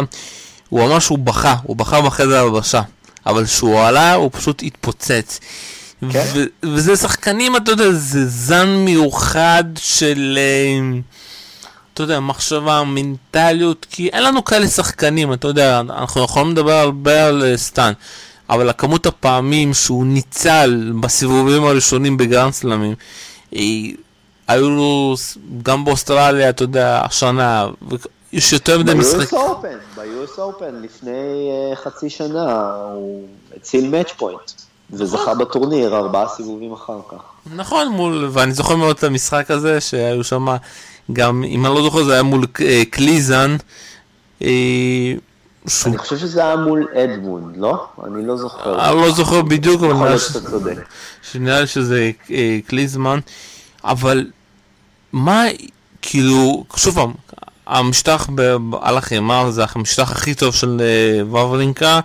הוא 0.69 0.85
אמר 0.85 0.99
שהוא 0.99 1.19
בכה, 1.19 1.55
הוא 1.63 1.75
בכה 1.75 2.01
בחדר 2.01 2.43
הלבשה, 2.43 2.81
אבל 3.25 3.45
כשהוא 3.45 3.79
עלה, 3.79 4.13
הוא 4.13 4.29
פשוט 4.33 4.63
התפוצץ. 4.63 5.39
כן. 6.11 6.25
ו- 6.35 6.43
וזה 6.75 6.95
שחקנים, 6.97 7.55
אתה 7.55 7.71
יודע, 7.71 7.91
זה 7.91 8.25
זן 8.27 8.67
מיוחד 8.85 9.63
של... 9.77 10.37
אה, 10.41 10.99
אתה 11.93 12.03
יודע, 12.03 12.19
מחשבה, 12.19 12.83
מנטליות, 12.83 13.85
כי 13.89 14.07
אין 14.09 14.23
לנו 14.23 14.45
כאלה 14.45 14.67
שחקנים, 14.67 15.33
אתה 15.33 15.47
יודע, 15.47 15.79
אנחנו 15.79 16.23
יכולים 16.23 16.51
לדבר 16.51 16.73
הרבה 16.73 17.25
על 17.27 17.43
אה, 17.43 17.57
סטן, 17.57 17.93
אבל 18.49 18.69
הכמות 18.69 19.05
הפעמים 19.05 19.73
שהוא 19.73 20.05
ניצל 20.05 20.91
בסיבובים 21.01 21.63
הראשונים 21.63 22.17
בגרנדסלמים, 22.17 22.95
היא- 23.51 23.95
היו 24.47 24.69
לו, 24.69 25.15
גם 25.63 25.85
באוסטרליה, 25.85 26.49
אתה 26.49 26.63
יודע, 26.63 27.01
השנה, 27.05 27.67
יש 28.33 28.53
יותר 28.53 28.79
מדי 28.79 28.93
ב-US 28.93 28.99
משחק... 28.99 29.33
Open, 29.33 29.99
ב-US 29.99 30.37
Open 30.39 30.83
לפני 30.83 31.11
אה, 31.71 31.75
חצי 31.75 32.09
שנה 32.09 32.61
הוא 32.93 33.27
הציל 33.55 33.89
match 33.89 34.11
point, 34.17 34.51
וזכה 34.93 35.33
בטורניר 35.33 35.95
ארבעה 35.95 36.27
סיבובים 36.27 36.73
אחר 36.73 36.99
כך. 37.11 37.17
נכון, 37.55 37.87
מול, 37.87 38.29
ואני 38.31 38.51
זוכר 38.51 38.75
מאוד 38.75 38.97
את 38.97 39.03
המשחק 39.03 39.51
הזה, 39.51 39.81
שהיו 39.81 40.23
שם, 40.23 40.47
גם, 41.13 41.43
אם 41.43 41.65
אני 41.65 41.75
לא 41.75 41.81
זוכר, 41.81 42.03
זה 42.03 42.13
היה 42.13 42.23
מול 42.23 42.45
אה, 42.61 42.83
קליזן, 42.89 43.55
אה, 44.41 44.47
שהוא 45.67 45.89
אני 45.91 45.97
חושב 45.97 46.17
שזה 46.17 46.43
היה 46.45 46.55
מול 46.55 46.87
אדמונד, 46.93 47.57
לא? 47.57 47.85
אני 48.05 48.27
לא 48.27 48.37
זוכר. 48.37 48.89
אני 48.89 49.01
לא 49.01 49.11
זוכר 49.11 49.41
בדיוק, 49.41 49.83
אבל 49.83 49.93
נראה 49.93 50.19
שאתה 50.19 50.49
צודק. 50.49 50.77
שנראה 51.31 51.61
לי 51.61 51.67
שזה 51.67 52.11
אה, 52.31 52.59
קליזן, 52.67 53.19
אבל 53.83 54.27
מה, 55.13 55.43
כאילו, 56.01 56.63
שוב 56.75 56.95
פעם, 56.95 57.13
המשטח 57.67 58.29
ב- 58.35 58.75
על 58.81 58.97
החימר 58.97 59.51
זה 59.51 59.63
המשטח 59.75 60.11
הכי 60.11 60.35
טוב 60.35 60.55
של 60.55 60.81
אה, 60.81 61.23
וברינקה, 61.25 61.99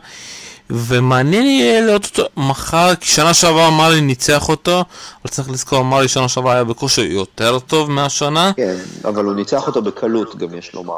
ומעניין 0.70 1.46
יהיה 1.46 1.80
לראות 1.80 2.04
אותו 2.04 2.28
מחר, 2.36 2.94
כי 2.94 3.08
שנה 3.08 3.34
שעברה 3.34 3.70
מרי 3.70 4.00
ניצח 4.00 4.48
אותו, 4.48 4.84
אבל 5.22 5.30
צריך 5.30 5.50
לזכור, 5.50 5.82
מרי 5.82 6.08
שנה 6.08 6.28
שעברה 6.28 6.54
היה 6.54 6.64
בכושר 6.64 7.02
יותר 7.02 7.58
טוב 7.58 7.90
מהשנה. 7.90 8.52
כן, 8.56 8.76
אבל 9.04 9.24
הוא 9.24 9.34
ניצח 9.34 9.66
אותו 9.66 9.82
בקלות, 9.82 10.36
גם 10.36 10.48
יש 10.58 10.74
לומר. 10.74 10.94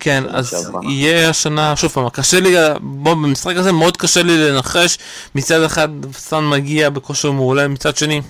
כן, 0.00 0.24
אז 0.28 0.50
שעברה. 0.50 0.80
יהיה 0.84 1.30
השנה, 1.30 1.76
שוב 1.76 1.90
פעם, 1.90 2.08
קשה 2.08 2.40
לי, 2.40 2.54
בוא, 2.80 3.14
במשחק 3.14 3.56
הזה 3.56 3.72
מאוד 3.72 3.96
קשה 3.96 4.22
לי 4.22 4.50
לנחש, 4.50 4.98
מצד 5.34 5.62
אחד 5.62 5.88
סטן 6.12 6.44
מגיע 6.44 6.90
בכושר 6.90 7.30
מעולה, 7.30 7.68
מצד 7.68 7.96
שני, 7.96 8.22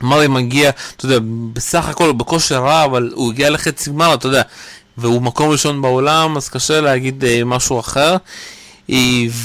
מרי 0.00 0.28
מגיע, 0.28 0.70
אתה 0.96 1.06
יודע, 1.06 1.18
בסך 1.52 1.88
הכל 1.88 2.12
בכושר 2.12 2.62
רע, 2.64 2.84
אבל 2.84 3.10
הוא 3.14 3.32
הגיע 3.32 3.50
לחצי 3.50 3.90
גמר, 3.90 4.14
אתה 4.14 4.26
יודע, 4.26 4.42
והוא 4.98 5.22
מקום 5.22 5.48
ראשון 5.50 5.82
בעולם, 5.82 6.36
אז 6.36 6.48
קשה 6.48 6.80
להגיד 6.80 7.24
אה, 7.24 7.44
משהו 7.44 7.80
אחר. 7.80 8.16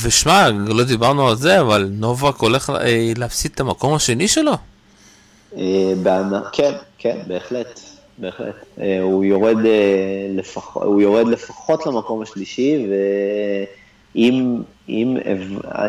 ושמע, 0.03 0.49
לא 0.67 0.83
דיברנו 0.83 1.27
על 1.27 1.35
זה, 1.35 1.61
אבל 1.61 1.89
נובק 1.91 2.39
הולך 2.39 2.69
אה, 2.69 3.11
להפסיד 3.17 3.51
את 3.55 3.59
המקום 3.59 3.93
השני 3.93 4.27
שלו. 4.27 4.51
אה, 5.57 5.93
כן, 6.51 6.71
כן, 6.97 7.17
בהחלט, 7.27 7.79
בהחלט. 8.17 8.55
אה, 8.81 8.99
הוא 9.01 9.23
יורד, 9.23 9.57
לפח, 10.35 10.73
הוא 10.73 11.01
יורד 11.01 11.27
לפחות 11.27 11.85
למקום 11.85 12.21
השלישי, 12.21 12.87
ואם 14.15 14.61
אם, 14.89 15.17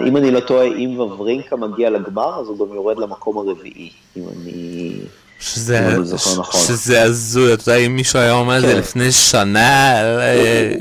אם 0.07 0.17
אני 0.17 0.31
לא 0.31 0.41
טועה, 0.41 0.67
אם 0.67 1.01
וברינקה 1.01 1.57
מגיע 1.57 1.91
לגמר, 1.91 2.41
אז 2.41 2.49
הוא 2.49 2.59
גם 2.69 2.75
יורד 2.75 2.99
למקום 2.99 3.39
הרביעי, 3.39 3.91
אם 4.17 4.23
אני... 4.37 4.93
שזה, 5.41 5.97
נכון. 6.39 6.61
שזה 6.61 7.03
הזוי, 7.03 7.55
אתה 7.55 7.63
יודע, 7.63 7.87
אם 7.87 7.97
מישהו 7.97 8.19
היה 8.19 8.33
אומר 8.33 8.57
את 8.57 8.63
זה 8.63 8.73
כן. 8.73 8.79
לפני 8.79 9.13
שנה... 9.13 10.01
אה, 10.21 10.73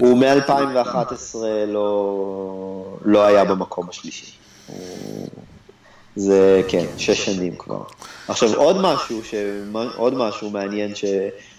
הוא 0.00 0.18
מ-2011 0.18 1.36
לא, 1.66 2.96
לא 3.04 3.26
היה 3.26 3.44
במקום 3.44 3.86
השלישי. 3.90 4.32
זה, 6.16 6.62
כן, 6.68 6.84
שש 6.98 7.24
שנים 7.24 7.56
כבר. 7.56 7.82
עכשיו, 8.28 8.54
עוד 8.54 8.76
משהו, 8.80 9.20
עוד 9.96 10.14
משהו 10.14 10.50
מעניין 10.50 10.94
ש, 10.94 11.04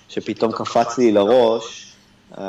שפתאום 0.10 0.52
קפץ 0.52 0.98
לי 0.98 1.12
לראש, 1.12 1.94
Uh, 2.34 2.40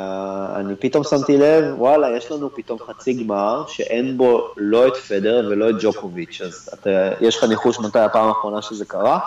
אני 0.55 0.75
פתאום 0.75 1.03
שמתי 1.03 1.37
לב, 1.37 1.65
וואלה, 1.77 2.17
יש 2.17 2.31
לנו 2.31 2.55
פתאום 2.55 2.79
חצי 2.87 3.13
גמר 3.13 3.63
שאין 3.67 4.17
בו 4.17 4.47
לא 4.57 4.87
את 4.87 4.97
פדר 4.97 5.47
ולא 5.51 5.69
את 5.69 5.75
ג'וקוביץ', 5.79 6.41
אז 6.45 6.69
אתה, 6.73 6.89
יש 7.21 7.37
לך 7.37 7.43
ניחוש 7.43 7.79
מתי 7.79 7.99
הפעם 7.99 8.27
האחרונה 8.27 8.61
שזה 8.61 8.85
קרה? 8.85 9.19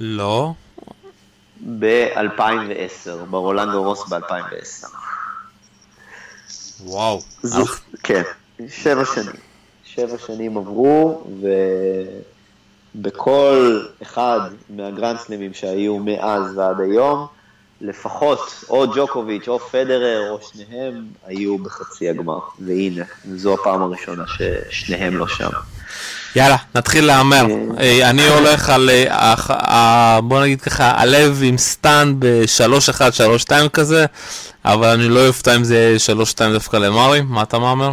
לא. 0.00 0.52
ב-2010, 1.78 3.24
ברולנד 3.30 3.74
רוס 3.74 4.08
ב-2010. 4.08 4.86
וואו. 6.80 7.22
זו, 7.42 7.64
כן, 8.02 8.22
שבע 8.68 9.04
שנים. 9.04 9.32
שבע 9.84 10.18
שנים 10.26 10.56
עברו, 10.56 11.24
ובכל 12.94 13.80
אחד 14.02 14.40
מהגרנדסלימים 14.70 15.54
שהיו 15.54 15.98
מאז 15.98 16.56
ועד 16.56 16.80
היום, 16.80 17.26
לפחות 17.80 18.64
או 18.70 18.86
ג'וקוביץ' 18.94 19.48
או 19.48 19.58
פדרר 19.58 20.30
או 20.30 20.38
שניהם 20.42 21.06
היו 21.26 21.58
בחצי 21.58 22.08
הגמר, 22.08 22.38
והנה, 22.58 23.04
זו 23.36 23.54
הפעם 23.54 23.82
הראשונה 23.82 24.24
ששניהם 24.26 25.16
לא 25.16 25.28
שם. 25.28 25.50
יאללה, 26.36 26.56
נתחיל 26.74 27.06
להמר. 27.06 27.46
אה, 27.80 28.10
אני 28.10 28.28
הולך 28.28 28.70
על, 28.70 28.90
אה, 29.10 30.20
בוא 30.24 30.40
נגיד 30.40 30.60
ככה, 30.60 30.90
הלב 30.96 31.40
עם 31.44 31.58
סטן 31.58 32.14
ב-3-1, 32.18 33.00
3-2 33.46 33.68
כזה, 33.72 34.06
אבל 34.64 34.88
אני 34.88 35.08
לא 35.08 35.26
אופתע 35.28 35.56
אם 35.56 35.64
זה 35.64 35.96
3-2 36.34 36.52
דווקא 36.52 36.76
למרי, 36.76 37.20
מה 37.20 37.42
אתה 37.42 37.58
מהמר? 37.58 37.92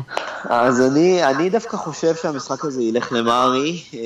אז 0.49 0.81
אני, 0.81 1.25
אני 1.25 1.49
דווקא 1.49 1.77
חושב 1.77 2.15
שהמשחק 2.21 2.65
הזה 2.65 2.83
ילך 2.83 3.11
למרי, 3.11 3.83
אה, 3.93 3.99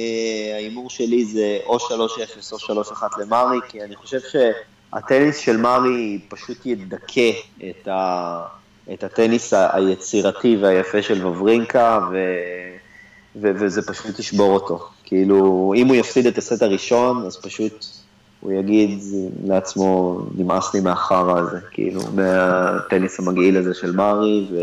ההימור 0.56 0.90
שלי 0.90 1.26
זה 1.26 1.58
או 1.66 1.78
3-0 1.78 2.52
או 2.52 2.58
3-1 2.58 3.04
למרי, 3.18 3.60
כי 3.70 3.84
אני 3.84 3.96
חושב 3.96 4.20
שהטניס 4.32 5.38
של 5.38 5.58
מרי 5.58 6.20
פשוט 6.30 6.66
ידכא 6.66 7.32
את, 7.58 7.88
ה, 7.88 8.42
את 8.94 9.04
הטניס 9.04 9.54
היצירתי 9.54 10.58
והיפה 10.62 11.02
של 11.02 11.26
וברינקה, 11.26 12.00
ו... 12.12 12.18
ו- 13.36 13.52
וזה 13.56 13.82
פשוט 13.82 14.20
ישבור 14.20 14.54
אותו. 14.54 14.88
כאילו, 15.04 15.74
אם 15.76 15.88
הוא 15.88 15.96
יפסיד 15.96 16.28
את 16.28 16.38
הסט 16.38 16.62
הראשון, 16.62 17.26
אז 17.26 17.38
פשוט 17.38 17.86
הוא 18.40 18.52
יגיד 18.52 19.00
לעצמו, 19.46 20.20
נמאס 20.36 20.74
לי 20.74 20.80
מהחרא 20.80 21.40
הזה, 21.40 21.58
כאילו, 21.72 22.02
מהטניס 22.16 23.20
המגעיל 23.20 23.58
הזה 23.58 23.74
של 23.74 23.92
מארי, 23.92 24.48
ו... 24.52 24.58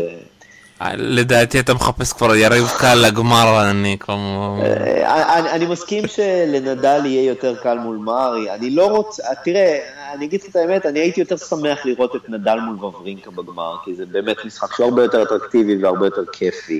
לדעתי 0.97 1.59
אתה 1.59 1.73
מחפש 1.73 2.13
כבר 2.13 2.35
יריב 2.35 2.67
קל 2.79 2.95
לגמר, 2.95 3.69
אני 3.71 3.97
כמו... 3.99 4.57
אה, 4.61 5.55
אני 5.55 5.65
מסכים 5.65 6.07
שלנדל 6.07 7.01
יהיה 7.05 7.23
יותר 7.23 7.55
קל 7.55 7.77
מול 7.77 7.97
מארי, 7.97 8.51
אני 8.51 8.69
לא 8.69 8.85
רוצה, 8.85 9.23
תראה, 9.43 9.79
אני 10.13 10.25
אגיד 10.25 10.41
לך 10.41 10.49
את 10.49 10.55
האמת, 10.55 10.85
אני 10.85 10.99
הייתי 10.99 11.19
יותר 11.19 11.37
שמח 11.37 11.85
לראות 11.85 12.15
את 12.15 12.29
נדל 12.29 12.59
מול 12.59 12.85
וברינקה 12.85 13.31
בגמר, 13.31 13.75
כי 13.85 13.95
זה 13.95 14.05
באמת 14.05 14.37
משחק 14.45 14.75
שהוא 14.75 14.85
הרבה 14.85 15.03
יותר 15.03 15.23
אטרקטיבי 15.23 15.83
והרבה 15.83 16.05
יותר 16.05 16.23
כיפי. 16.31 16.79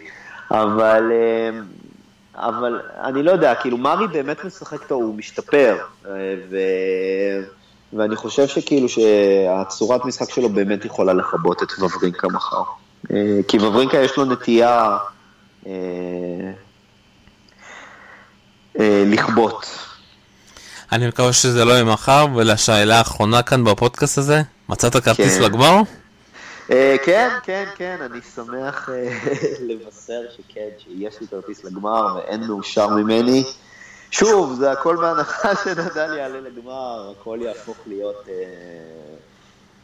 אבל, 0.51 1.11
אה, 1.11 1.59
אבל 2.35 2.81
אני 3.03 3.23
לא 3.23 3.31
יודע, 3.31 3.55
כאילו, 3.55 3.77
מרי 3.77 4.07
באמת 4.07 4.45
משחק 4.45 4.83
טוב, 4.83 5.03
הוא 5.03 5.15
משתפר, 5.15 5.77
אה, 6.05 6.11
ו... 6.49 6.57
ואני 7.93 8.15
חושב 8.15 8.47
שכאילו 8.47 8.87
שהצורת 8.89 10.05
משחק 10.05 10.29
שלו 10.29 10.49
באמת 10.49 10.85
יכולה 10.85 11.13
לכבות 11.13 11.63
את 11.63 11.67
וברינקה 11.79 12.27
מחר. 12.27 12.63
אה, 13.11 13.39
כי 13.47 13.57
וברינקה 13.57 13.97
יש 13.97 14.17
לו 14.17 14.25
נטייה 14.25 14.97
אה, 15.67 15.71
אה, 18.79 19.03
לכבות. 19.07 19.65
אני 20.91 21.07
מקווה 21.07 21.33
שזה 21.33 21.65
לא 21.65 21.71
יהיה 21.71 21.83
מחר, 21.83 22.27
ולשאלה 22.35 22.97
האחרונה 22.97 23.41
כאן 23.41 23.63
בפודקאסט 23.63 24.17
הזה, 24.17 24.41
מצאת 24.69 24.95
כרטיס 24.95 25.37
כן. 25.37 25.43
לגמר? 25.43 25.81
אה, 26.71 26.95
כן, 27.03 27.29
כן, 27.43 27.65
כן, 27.75 27.97
אני 28.01 28.21
שמח 28.35 28.89
אה, 28.89 29.17
לבשר 29.59 30.21
שכן, 30.37 30.69
שיש 30.77 31.21
לי 31.21 31.27
כרטיס 31.27 31.63
לגמר 31.63 32.15
ואין 32.15 32.43
מאושר 32.43 32.87
ממני. 32.87 33.43
שוב, 34.11 34.53
זה 34.53 34.71
הכל 34.71 34.95
בהנחה 34.95 35.55
שנדל 35.63 36.17
יעלה 36.17 36.39
לגמר, 36.39 37.11
הכל 37.11 37.39
יהפוך 37.41 37.77
להיות... 37.87 38.25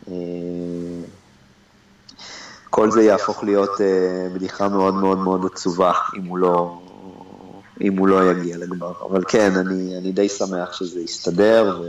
אה, 0.08 0.14
כל 2.70 2.92
זה 2.92 3.04
יהפוך 3.04 3.44
להיות 3.44 3.70
בדיחה 4.34 4.70
מאוד 4.70 4.94
מאוד 4.94 5.18
מאוד 5.18 5.46
עצובה 5.46 5.92
אם 6.18 6.26
הוא 6.26 6.38
לא, 6.38 6.80
אם 7.82 7.98
הוא 7.98 8.08
לא 8.08 8.32
יגיע 8.32 8.58
לגמר. 8.58 8.92
אבל 9.10 9.24
כן, 9.28 9.56
אני, 9.56 9.98
אני 9.98 10.12
די 10.12 10.30
שמח 10.30 10.74
שזה 10.74 11.00
יסתדר, 11.00 11.80
ו... 11.84 11.86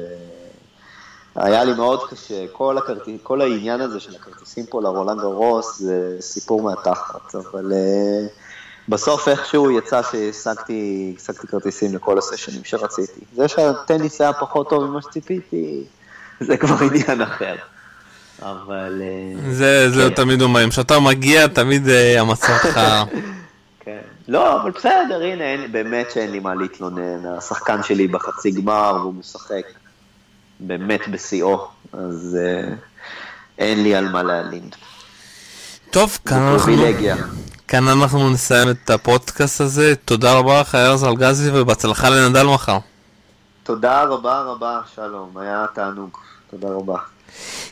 היה 1.36 1.64
לי 1.64 1.74
מאוד 1.74 2.00
קשה, 2.10 2.44
כל, 2.52 2.78
הכרטיס, 2.78 3.20
כל 3.22 3.40
העניין 3.40 3.80
הזה 3.80 4.00
של 4.00 4.14
הכרטיסים 4.14 4.66
פה 4.66 4.82
לרולנד 4.82 5.20
הרוס 5.20 5.78
זה 5.78 6.16
סיפור 6.20 6.62
מהתחת, 6.62 7.34
אבל 7.34 7.72
uh, 7.72 8.30
בסוף 8.88 9.28
איכשהו 9.28 9.70
יצא 9.70 10.00
שהשגתי 10.02 11.14
כרטיסים 11.50 11.94
לכל 11.94 12.18
הסשנים 12.18 12.64
שרציתי. 12.64 13.20
זה 13.34 13.48
שהטניס 13.48 14.20
היה 14.20 14.32
פחות 14.32 14.70
טוב 14.70 14.84
ממה 14.84 15.02
שציפיתי, 15.02 15.84
זה 16.40 16.56
כבר 16.56 16.76
עניין 16.92 17.22
אחר. 17.22 17.54
אבל... 18.42 19.02
Uh, 19.02 19.50
זה, 19.50 19.90
זה 19.90 20.08
כן. 20.08 20.14
תמיד 20.14 20.42
אומרים, 20.42 20.70
כשאתה 20.70 21.00
מגיע 21.00 21.46
תמיד 21.46 21.86
uh, 21.86 22.20
המצב 22.20 22.52
שלך... 22.62 22.80
כן. 23.84 24.00
לא, 24.28 24.62
אבל 24.62 24.70
בסדר, 24.70 25.22
הנה, 25.22 25.44
אין, 25.44 25.72
באמת 25.72 26.10
שאין 26.10 26.30
לי 26.30 26.38
מה 26.38 26.54
להתלונן. 26.54 27.26
השחקן 27.26 27.82
שלי 27.82 28.08
בחצי 28.08 28.50
גמר 28.50 28.96
והוא 29.00 29.14
משחק 29.14 29.62
באמת 30.60 31.08
בשיאו, 31.08 31.68
אז 31.92 32.38
uh, 32.40 32.74
אין 33.58 33.82
לי 33.82 33.94
על 33.94 34.08
מה 34.08 34.22
להלין. 34.22 34.70
טוב, 35.90 36.18
כאן 36.26 36.42
אנחנו, 36.42 36.72
כאן 37.68 37.88
אנחנו 37.88 38.30
נסיים 38.30 38.70
את 38.70 38.90
הפודקאסט 38.90 39.60
הזה. 39.60 39.94
תודה 40.04 40.32
רבה 40.32 40.60
לך, 40.60 40.74
ארז 40.74 41.04
אלגזי, 41.04 41.50
ובהצלחה 41.54 42.10
לנדל 42.10 42.42
מחר. 42.42 42.78
תודה 43.62 44.02
רבה 44.02 44.42
רבה, 44.42 44.80
שלום, 44.94 45.38
היה 45.38 45.66
תענוג. 45.74 46.18
תודה 46.50 46.68
רבה. 46.68 46.96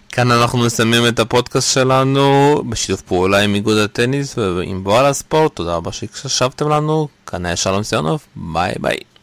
כאן 0.09 0.30
אנחנו 0.30 0.59
מסיימים 0.59 1.09
את 1.09 1.18
הפודקאסט 1.18 1.72
שלנו 1.72 2.62
בשיתוף 2.68 3.03
פעולה 3.03 3.39
עם 3.39 3.55
איגוד 3.55 3.76
הטניס 3.76 4.39
ועם 4.39 4.85
בועל 4.85 5.07
הספורט. 5.07 5.57
תודה 5.57 5.74
רבה 5.74 5.93
שהקשבתם 5.93 6.68
לנו. 6.68 7.09
כאן 7.26 7.47
היה 7.47 7.57
שלום 7.57 7.82
סיונוב, 7.82 8.26
ביי 8.37 8.74
ביי. 8.80 9.14